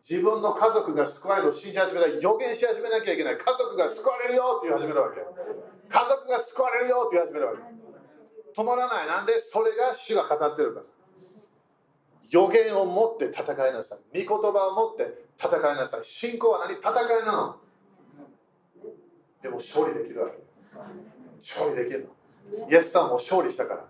[0.07, 3.37] 自分の家族が救われると信じ始めたら予言し始めなきゃいけない。
[3.37, 5.19] 家族が救われるよって言い始めるわけ。
[5.89, 7.59] 家族が救われるよって言い始めるわけ。
[8.55, 9.07] 止まらない。
[9.07, 10.81] なんでそれが主が語ってるか。
[10.81, 10.85] ら
[12.31, 14.25] 予言を持って戦いなさい。
[14.25, 16.05] 御言葉を持って戦いなさい。
[16.05, 16.75] 信仰は何？
[16.77, 16.91] 戦
[17.21, 17.57] いなの？
[19.41, 20.37] でも勝利できるわけ。
[21.39, 22.07] 勝利できる
[22.57, 22.69] の。
[22.69, 23.85] イエスさんも勝利したから。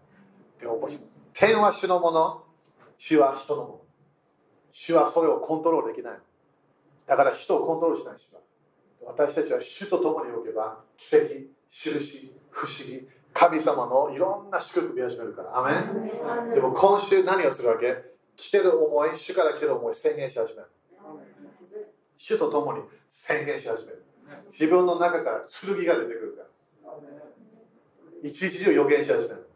[0.60, 0.88] でも
[1.34, 2.44] 天は主のもの。
[2.98, 3.82] 地は人のもの。
[4.72, 6.20] 主はそれをコントロールできない。
[7.08, 8.42] だから人をコントロールしない人は。
[9.06, 11.26] 私たちは主と共に置けば奇跡
[11.72, 15.58] 印不思議神様のいろんな祝福を見始めるから。
[15.58, 16.54] アメン。
[16.54, 17.96] でも今週何をするわけ？
[18.36, 20.68] 来てる思い主から来てる思い宣言し始める。
[22.18, 24.06] 主と共に宣言し始める。
[24.52, 26.50] 自分の中から剣が出てくるから。
[28.22, 29.48] 一日中予言し始める。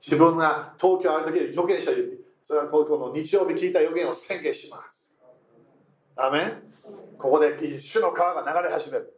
[0.00, 5.14] 自分が東京ある時予言した指それはこの日曜日聞いた予言を宣言します。
[6.16, 6.62] アメン。
[7.18, 9.16] ここで主の川が流れ始める。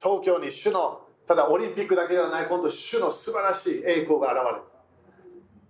[0.00, 4.42] 東京に主のただオリンピックだけではない今度主の素晴らしい栄光が現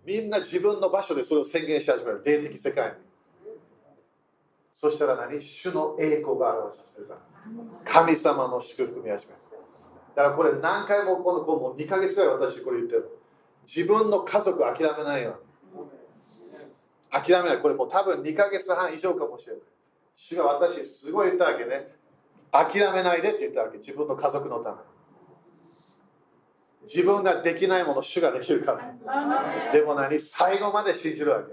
[0.06, 0.20] れる。
[0.22, 2.22] みんな自分の場所でそれを宣言し始める。
[2.24, 2.94] 霊的世界に。
[4.72, 5.40] そしたら何？
[5.40, 7.20] 主の栄光が表させるから。
[7.84, 9.38] 神様の祝福見始める。
[10.14, 13.18] だからこれ何回もこの子も2ヶ月ぐらい私これ言ってる
[13.66, 15.49] 自分の家族諦めないように。
[17.10, 17.58] 諦めない。
[17.60, 19.62] これもう多分2ヶ月半以上かもしれない。
[20.16, 21.94] 主が私すごい言ったわけね。
[22.50, 23.78] 諦めないでって言ったわけ。
[23.78, 24.76] 自分の家族のため。
[26.82, 29.72] 自分ができないもの主ができるから。
[29.72, 30.18] でも何？
[30.18, 31.52] 最後まで信じるわけ。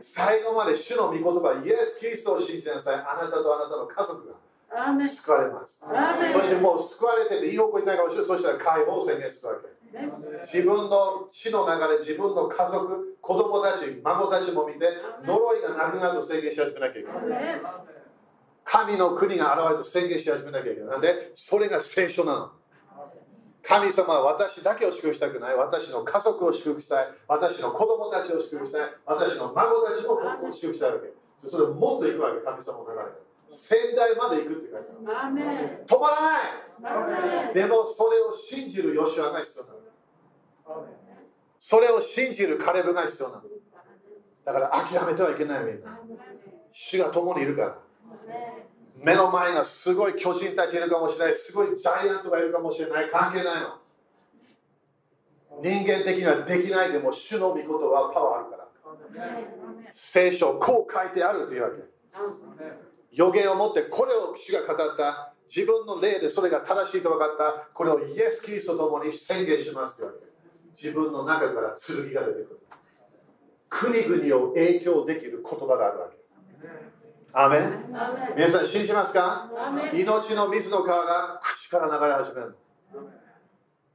[0.00, 2.94] 最後まで主の御言葉イエス・キリストを信じなさい。
[2.94, 4.34] あなたとあなたの家族が
[5.06, 5.80] 救われます。
[6.32, 8.26] そしてもう救われてていい方向にないかもしれない。
[8.26, 9.68] そしたら解放を宣言するわけ
[10.44, 14.88] 自分の死の流れ自分の家族子供たち孫たちも見て
[15.24, 17.60] 呪いがなくなると宣言し始めなきゃいけない
[18.64, 21.32] 神の国が現れると宣言し始めなきゃいけないなんで？
[21.34, 22.52] それが聖書なの
[23.62, 25.56] 神様は私だけを祝福したくない。
[25.56, 27.08] 私の家族を祝福したい。
[27.26, 28.80] 私の子供たちを祝福したい。
[29.04, 30.20] 私の孫たちも
[30.52, 31.12] 祝福したいわけ。
[31.44, 33.04] それをもっと行くわけ、神様の流れ
[33.48, 35.36] 仙台まで行くって書いてある。
[35.86, 39.75] 止まらないでもそれを信じるヨシュアが必要なの。
[41.58, 43.42] それを信じるカレブが必要なの。
[44.44, 45.98] だから諦めてはいけないみんな。
[46.72, 47.78] 主が共にいるから。
[48.98, 51.34] 目の前がすごい巨人たちいるかもしれない。
[51.34, 53.10] すごいジャイアントがいるかもしれない。
[53.10, 53.78] 関係ないの。
[55.62, 58.68] 人間的にはできないでも主の御事はパワーあるから。
[59.92, 61.76] 聖書こう書いてあるというわけ。
[63.12, 65.32] 予言を持ってこれを主が語った。
[65.48, 67.68] 自分の霊でそれが正しいと分かった。
[67.72, 70.25] これをイエス・キリストと共に宣言しますというわけ。
[70.80, 72.60] 自分の中から剣が出てくる。
[73.68, 76.16] 国々を影響できる言葉があるわけ。
[77.32, 77.84] アメン
[78.36, 79.50] 皆さん信じますか？
[79.92, 82.54] 命の水の川が口から流れ始めるの。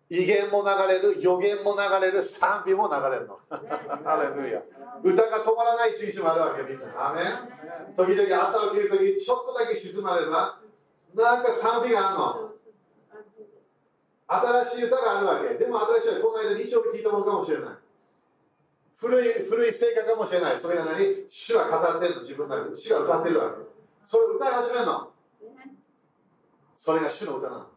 [0.09, 3.39] 威厳も流れる予言も流れる賛美も流れるの。
[3.49, 4.61] ハレルヤ。
[5.01, 6.85] 歌が止まらない一日もあるわけみんな。
[7.09, 10.59] アメン時々朝起きるときちょっとだけ静まれば
[11.15, 12.51] なんか賛美があるの
[14.31, 15.55] 新しい歌があるわけ。
[15.55, 17.69] でも新しいこの間日曜日聞いたものかもしれない。
[18.95, 20.59] 古い古い聖歌かもしれない。
[20.59, 21.25] それが何？
[21.29, 22.75] 主は語ってるの自分の中で。
[22.77, 23.57] 主が歌ってるわけ。
[24.05, 25.09] それ歌い始めるの？
[26.77, 27.67] それが主の歌なの。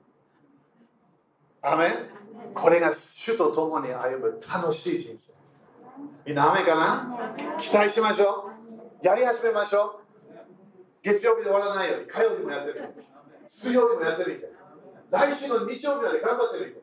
[1.63, 2.55] アメン？
[2.55, 5.33] これが主と共に歩む楽しい人生。
[6.25, 7.35] みんな雨かな？
[7.59, 8.51] 期待しましょ
[9.03, 9.07] う。
[9.07, 10.33] やり始めましょう。
[11.03, 12.81] 月曜日で終わらないように、火曜日もやってみて。
[13.49, 14.54] 水曜日もやってみて。
[15.15, 16.83] 来週の日曜日まで頑張ってみて。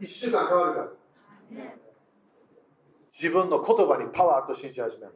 [0.00, 0.88] 1週間変わるから。
[3.10, 5.12] 自分の言葉にパワーあると信じ始める。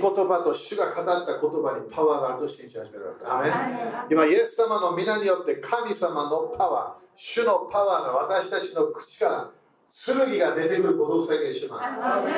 [0.00, 3.42] 御言葉と主が語った言葉にパワーがあると信じ始めるわ
[4.08, 4.14] け。
[4.14, 9.50] 今、イエス様の皆によって神様のパワー、主のパワーが私たちの口から
[9.92, 11.82] 剣が出てくることを宣言しま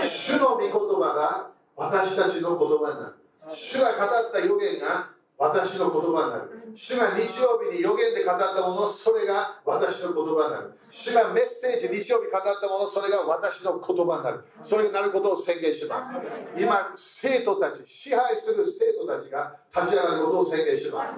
[0.00, 0.08] す。
[0.08, 3.14] 主の御言葉が私たちの言葉になる。
[3.52, 6.72] 主が語った予言が私の言葉になる。
[6.76, 10.72] 主が日曜日に予言で語ったもの、それが私の言葉になる。
[10.90, 14.44] 主がメッセージ、日曜日語ったもの、それが私の言葉になる。
[14.62, 16.10] それがなることを宣言します。
[16.56, 21.14] 今、生徒たち、支配する生徒たちが立ち上がることを宣言します。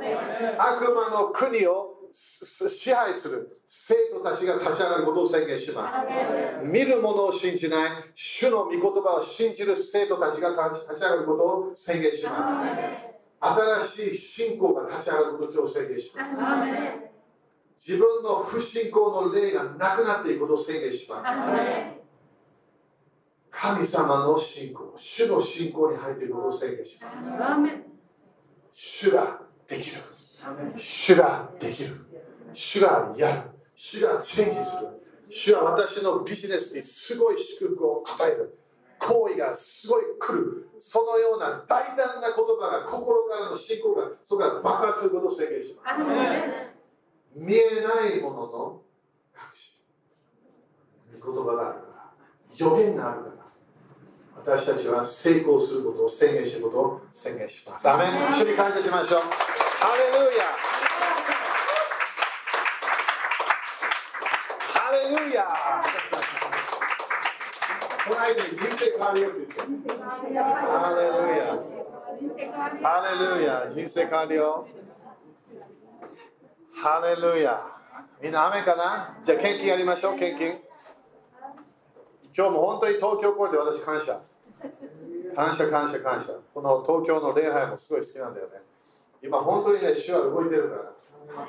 [0.59, 5.99] 悪魔の国を支配する生徒たちが立ち上がることを宣言します。
[6.65, 13.16] 見るものを信じない、主の御言葉を信じる生徒たちが立ち上がることを宣言します。
[13.55, 16.37] 新しい信仰が立ち上がることを宣言します。
[17.79, 21.31] 自分の不信仰の霊がなくなっていくことを宣言します。
[23.51, 27.29] 神様の信仰、主の信仰に入っていくことを宣言します。
[28.75, 30.03] 主ができる。
[30.77, 32.07] 主ができる。
[32.53, 33.51] 主がやる。
[33.75, 34.97] 主がチェンジする。
[35.29, 38.59] 主は私のビジネスにすごい祝福を与える。
[38.99, 40.69] 行為がすごい来る。
[40.81, 43.81] そのような大胆な言葉が心からの信。
[43.83, 46.01] 仰がそこから爆発することを宣言します。
[47.35, 48.83] 見えないものの
[49.35, 49.81] 隠し。
[51.13, 52.11] 言葉があるから。
[52.57, 53.37] 予言があるから。
[54.37, 57.89] 私たちは成功することを宣言することを宣言します。
[57.89, 58.31] アメン。
[58.31, 59.21] 一緒に感謝しましょう。
[59.21, 60.45] ハレルヤ
[64.73, 65.45] ハレルヤ
[68.09, 69.29] この間人生変わるよ。
[69.29, 71.59] って言ってハレルヤ。
[72.83, 73.71] ハレルヤ。
[73.71, 74.69] 人生変わるよ。
[76.75, 77.61] ハレルヤ。
[78.23, 80.59] みんな雨かなじゃあ献金やりましょう献金
[82.37, 84.21] 今日も本当に東京来れて私感謝
[85.35, 88.47] 感謝感謝感謝この東京の礼拝もすごい好きなんだよ。
[88.47, 88.61] ね
[89.23, 90.77] 今本当にね、主は動いてるか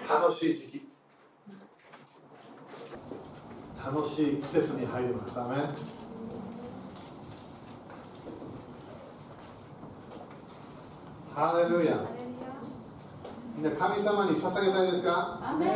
[0.07, 0.87] ら楽しい時期。
[3.85, 5.39] 楽しい季節に入ります。
[5.39, 5.57] アメ
[11.37, 11.95] ハレルヤ。
[13.55, 15.39] みんな神様に捧げたいですか？
[15.43, 15.69] アメ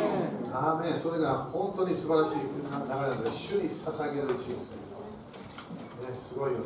[0.51, 2.49] アメそれが本当に素晴らしい流れ
[2.89, 4.73] なので、主に捧げる人生。
[6.09, 6.65] ね、すごいよね。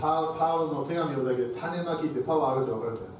[0.00, 3.14] パパウロの手紙をだけで種まきってパワーあるって分かるんだよね。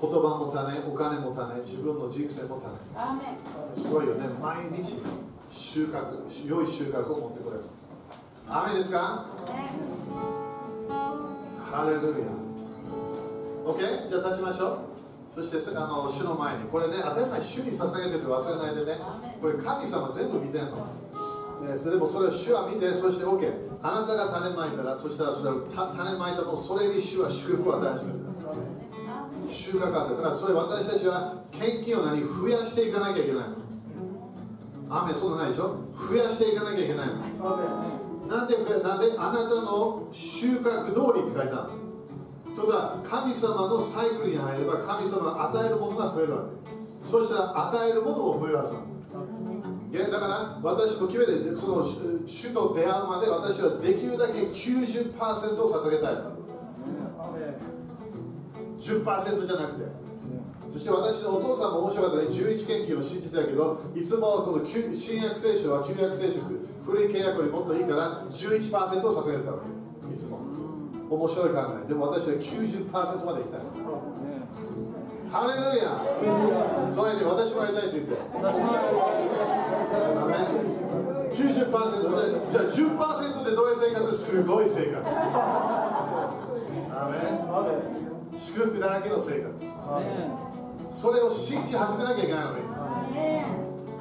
[0.00, 2.62] 言葉も種、お金も種、自分の人生も
[2.94, 3.84] 種。
[3.84, 4.28] すごいよね。
[4.40, 5.02] 毎日
[5.50, 7.64] 収穫、良い収穫を持ってくれる。
[8.48, 9.26] 雨ですか？
[11.70, 12.45] ハレルヤ。
[13.66, 14.08] OK?
[14.08, 14.78] じゃあ立ちましょ
[15.34, 15.42] う。
[15.42, 18.98] そしてあの主の前に、これね、当たり前主に捧げてて忘れないでね。
[19.40, 20.86] これ神様全部見てんの。
[21.68, 23.52] ね、それもそれを主は見て、そして OK。
[23.82, 28.18] あなたが種まいたら、そしたらそれを種まいたもそれに主は祝福を与え始める。
[29.48, 32.20] 収穫あっただからそれ私たちは献金を何？
[32.22, 33.54] 増やしていかなきゃいけないの
[34.90, 35.78] 雨そうなないでしょ？
[36.08, 37.14] 増やしていかなきゃいけないの
[38.26, 41.85] なんでなんであなたの収穫通りって書いてあるの？
[42.56, 47.06] ということは神様のサイクルに入れば神様が与えるものが増えるわけ。
[47.06, 48.86] そしたら与えるものも増えるはずなの
[50.10, 50.18] だ。
[50.18, 51.86] から私も決めてその
[52.24, 56.14] 主と出会うまで私はできるだけ90%を捧げたい。
[58.80, 59.84] 10%じゃなくて、
[60.70, 62.24] そして私のお父さんも面白かったね。
[62.26, 66.40] 11献金を信じてたけどいつもこの新約聖書は旧約聖書
[66.86, 69.58] 古い契約よりもっといいから11%を捧げてたわ
[70.08, 70.55] けいつも。
[71.08, 71.88] 面白い考え。
[71.88, 72.90] でも私は90%
[73.24, 73.60] まで行きたい。
[75.30, 76.00] ハレルヤ。
[76.94, 78.16] 隣に私もやりたいって言って。
[80.16, 80.38] アメン。
[81.30, 81.36] 90%
[82.50, 84.14] じゃあ10%でどういう生活？
[84.14, 85.04] すごい生活。
[86.92, 88.38] アメン。
[88.38, 89.54] 祝福だらけの生活。
[90.90, 92.58] それを信じ始めなきゃいけないのに。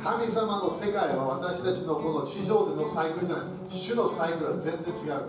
[0.01, 3.45] 神様の世界は私たちのこの地上でのサイクルじゃない。
[3.69, 5.21] 主のサイクルは全然違うから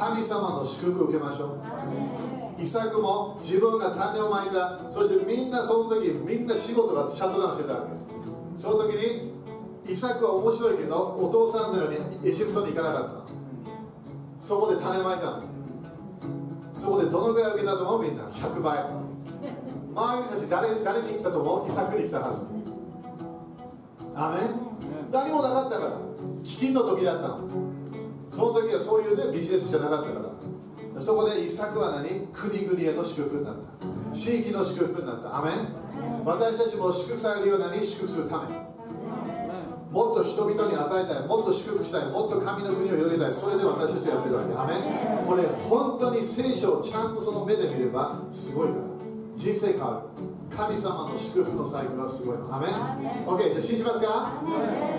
[0.00, 1.58] 神様の祝福を受けましょ
[2.58, 2.62] う。
[2.62, 7.88] イサクも自分が種をまいたそしてみんなその時みんな仕事がシャットダウンしてたわけ。
[8.58, 9.34] その時に
[9.86, 13.32] イサクは面白いけどお父さんのようにエジプトに行かなかった
[14.42, 15.42] そこで種まいたの。
[16.72, 18.02] そこでどのぐらい受けたと思う？
[18.02, 18.24] みんな。
[18.24, 18.78] 100倍。
[18.78, 21.66] 周りの人たち誰誰に来たと思う？
[21.66, 22.40] イサクに来たはず。
[24.14, 25.12] アメン。
[25.12, 25.90] 何もなかったから。
[26.42, 27.69] 飢饉の時だったの
[28.30, 31.00] その時はそういうねビジネスじゃなかったから。
[31.00, 32.28] そこでイサクは何？
[32.32, 34.14] 国々への祝福になった。
[34.14, 35.38] 地域の祝福になった。
[35.38, 35.68] アメン。
[36.24, 38.48] 私たちも祝福されるようなに祝福するため
[39.90, 41.26] もっと人々に与えたい。
[41.26, 42.06] もっと祝福したい。
[42.10, 43.32] もっと神の国を広げたい。
[43.32, 44.54] それで私たちはやってるわけ。
[44.54, 45.26] アメン。
[45.26, 48.82] これ本当に聖書をちゃんとその目で見ればすごいから。
[49.36, 50.56] 人生変わる。
[50.56, 52.54] 神様の祝福のサイクルはすごいの。
[52.54, 52.70] アメン
[53.26, 54.42] ?OK、じゃあ信じますか？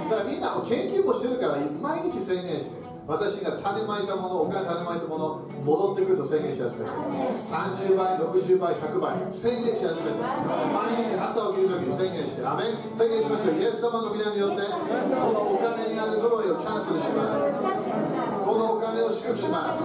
[0.10, 2.81] だからみんなも研究もしてるから毎日宣言して。
[3.08, 6.92] 私が種まいたもの、お金種まいたもの、戻ってくると宣言し始めた。
[7.34, 10.38] 30倍、60倍、100倍、宣言し始めた。
[10.70, 13.58] 毎日朝起きるときに宣言して、アメン宣言しましょう。
[13.58, 17.52] イエス様の皆によって、このお金にある呪いをキャンセルします。
[18.46, 19.82] このお金を祝福します。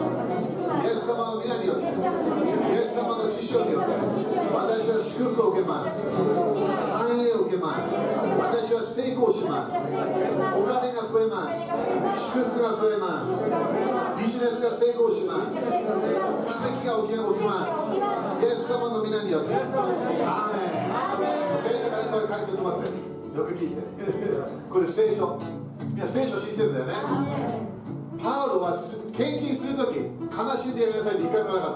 [0.85, 3.97] イエス様の皆によって、イエス様の知識によって、
[4.53, 6.07] 私は祝福を受けます。
[7.47, 7.95] を受けます。
[7.95, 9.79] 私は成功します。
[9.79, 11.71] お金が増えます。
[12.35, 13.47] 祝福が増えます。
[14.19, 15.57] ビジネスが成功します。
[15.63, 15.67] 奇
[16.67, 17.87] 跡が起きます。
[18.43, 19.55] イエス様の皆によって。
[19.55, 20.91] アーメン。
[21.83, 22.87] だからこれ書いてもらって。
[23.39, 23.83] よく聞いて。
[24.69, 25.39] これ聖書。
[25.87, 26.95] みんな聖書信じてるんだよね。
[28.23, 28.75] パウロは
[29.13, 31.73] 献金するとき、悲しんでやりなさいって一回もなかっ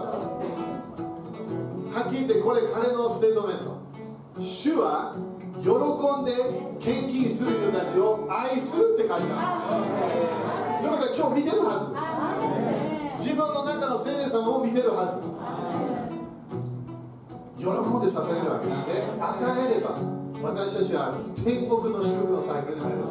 [1.93, 2.01] た。
[2.01, 3.81] はっきり言って、これ彼のステートメント。
[4.41, 5.15] 主は
[5.63, 6.33] 喜んで
[6.81, 10.81] 献金する人たちを愛するって書いてある。
[10.81, 11.93] ということは今日見てるはず。
[13.23, 15.21] 自分の中の聖霊様を見てるはず。
[17.61, 20.01] 喜んで捧げるわけなんで、与えれば
[20.41, 21.13] 私たちは
[21.45, 23.05] 天国の祝福のサイクルに入る。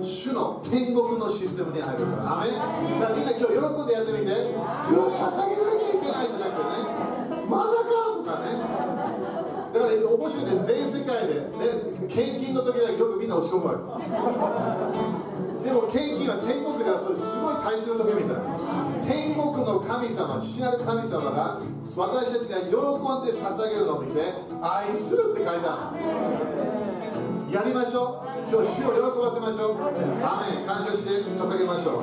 [0.00, 2.40] 主の天国のシステムに入るから。
[2.40, 4.32] アメだからみんな今日喜んでやってみて。
[4.32, 7.44] よ捧げなきゃいけないじゃなくてね。
[7.44, 8.56] まだかとかね。
[9.78, 11.50] だから面白いね、全世界で、ね、
[12.08, 14.06] 献金の時だけよくみんな押し込むわけ。
[15.66, 18.46] でも献金は天国ではそれすごい大切な時みたいな
[19.02, 26.86] 天国の神様父なる神様が私たちが喜んで捧げるのを見て愛するって書いてある
[27.52, 28.50] やりましょう。
[28.50, 29.78] 今日主を喜ばせましょう。
[30.22, 30.66] アメン。
[30.66, 32.02] 感謝して捧げましょう。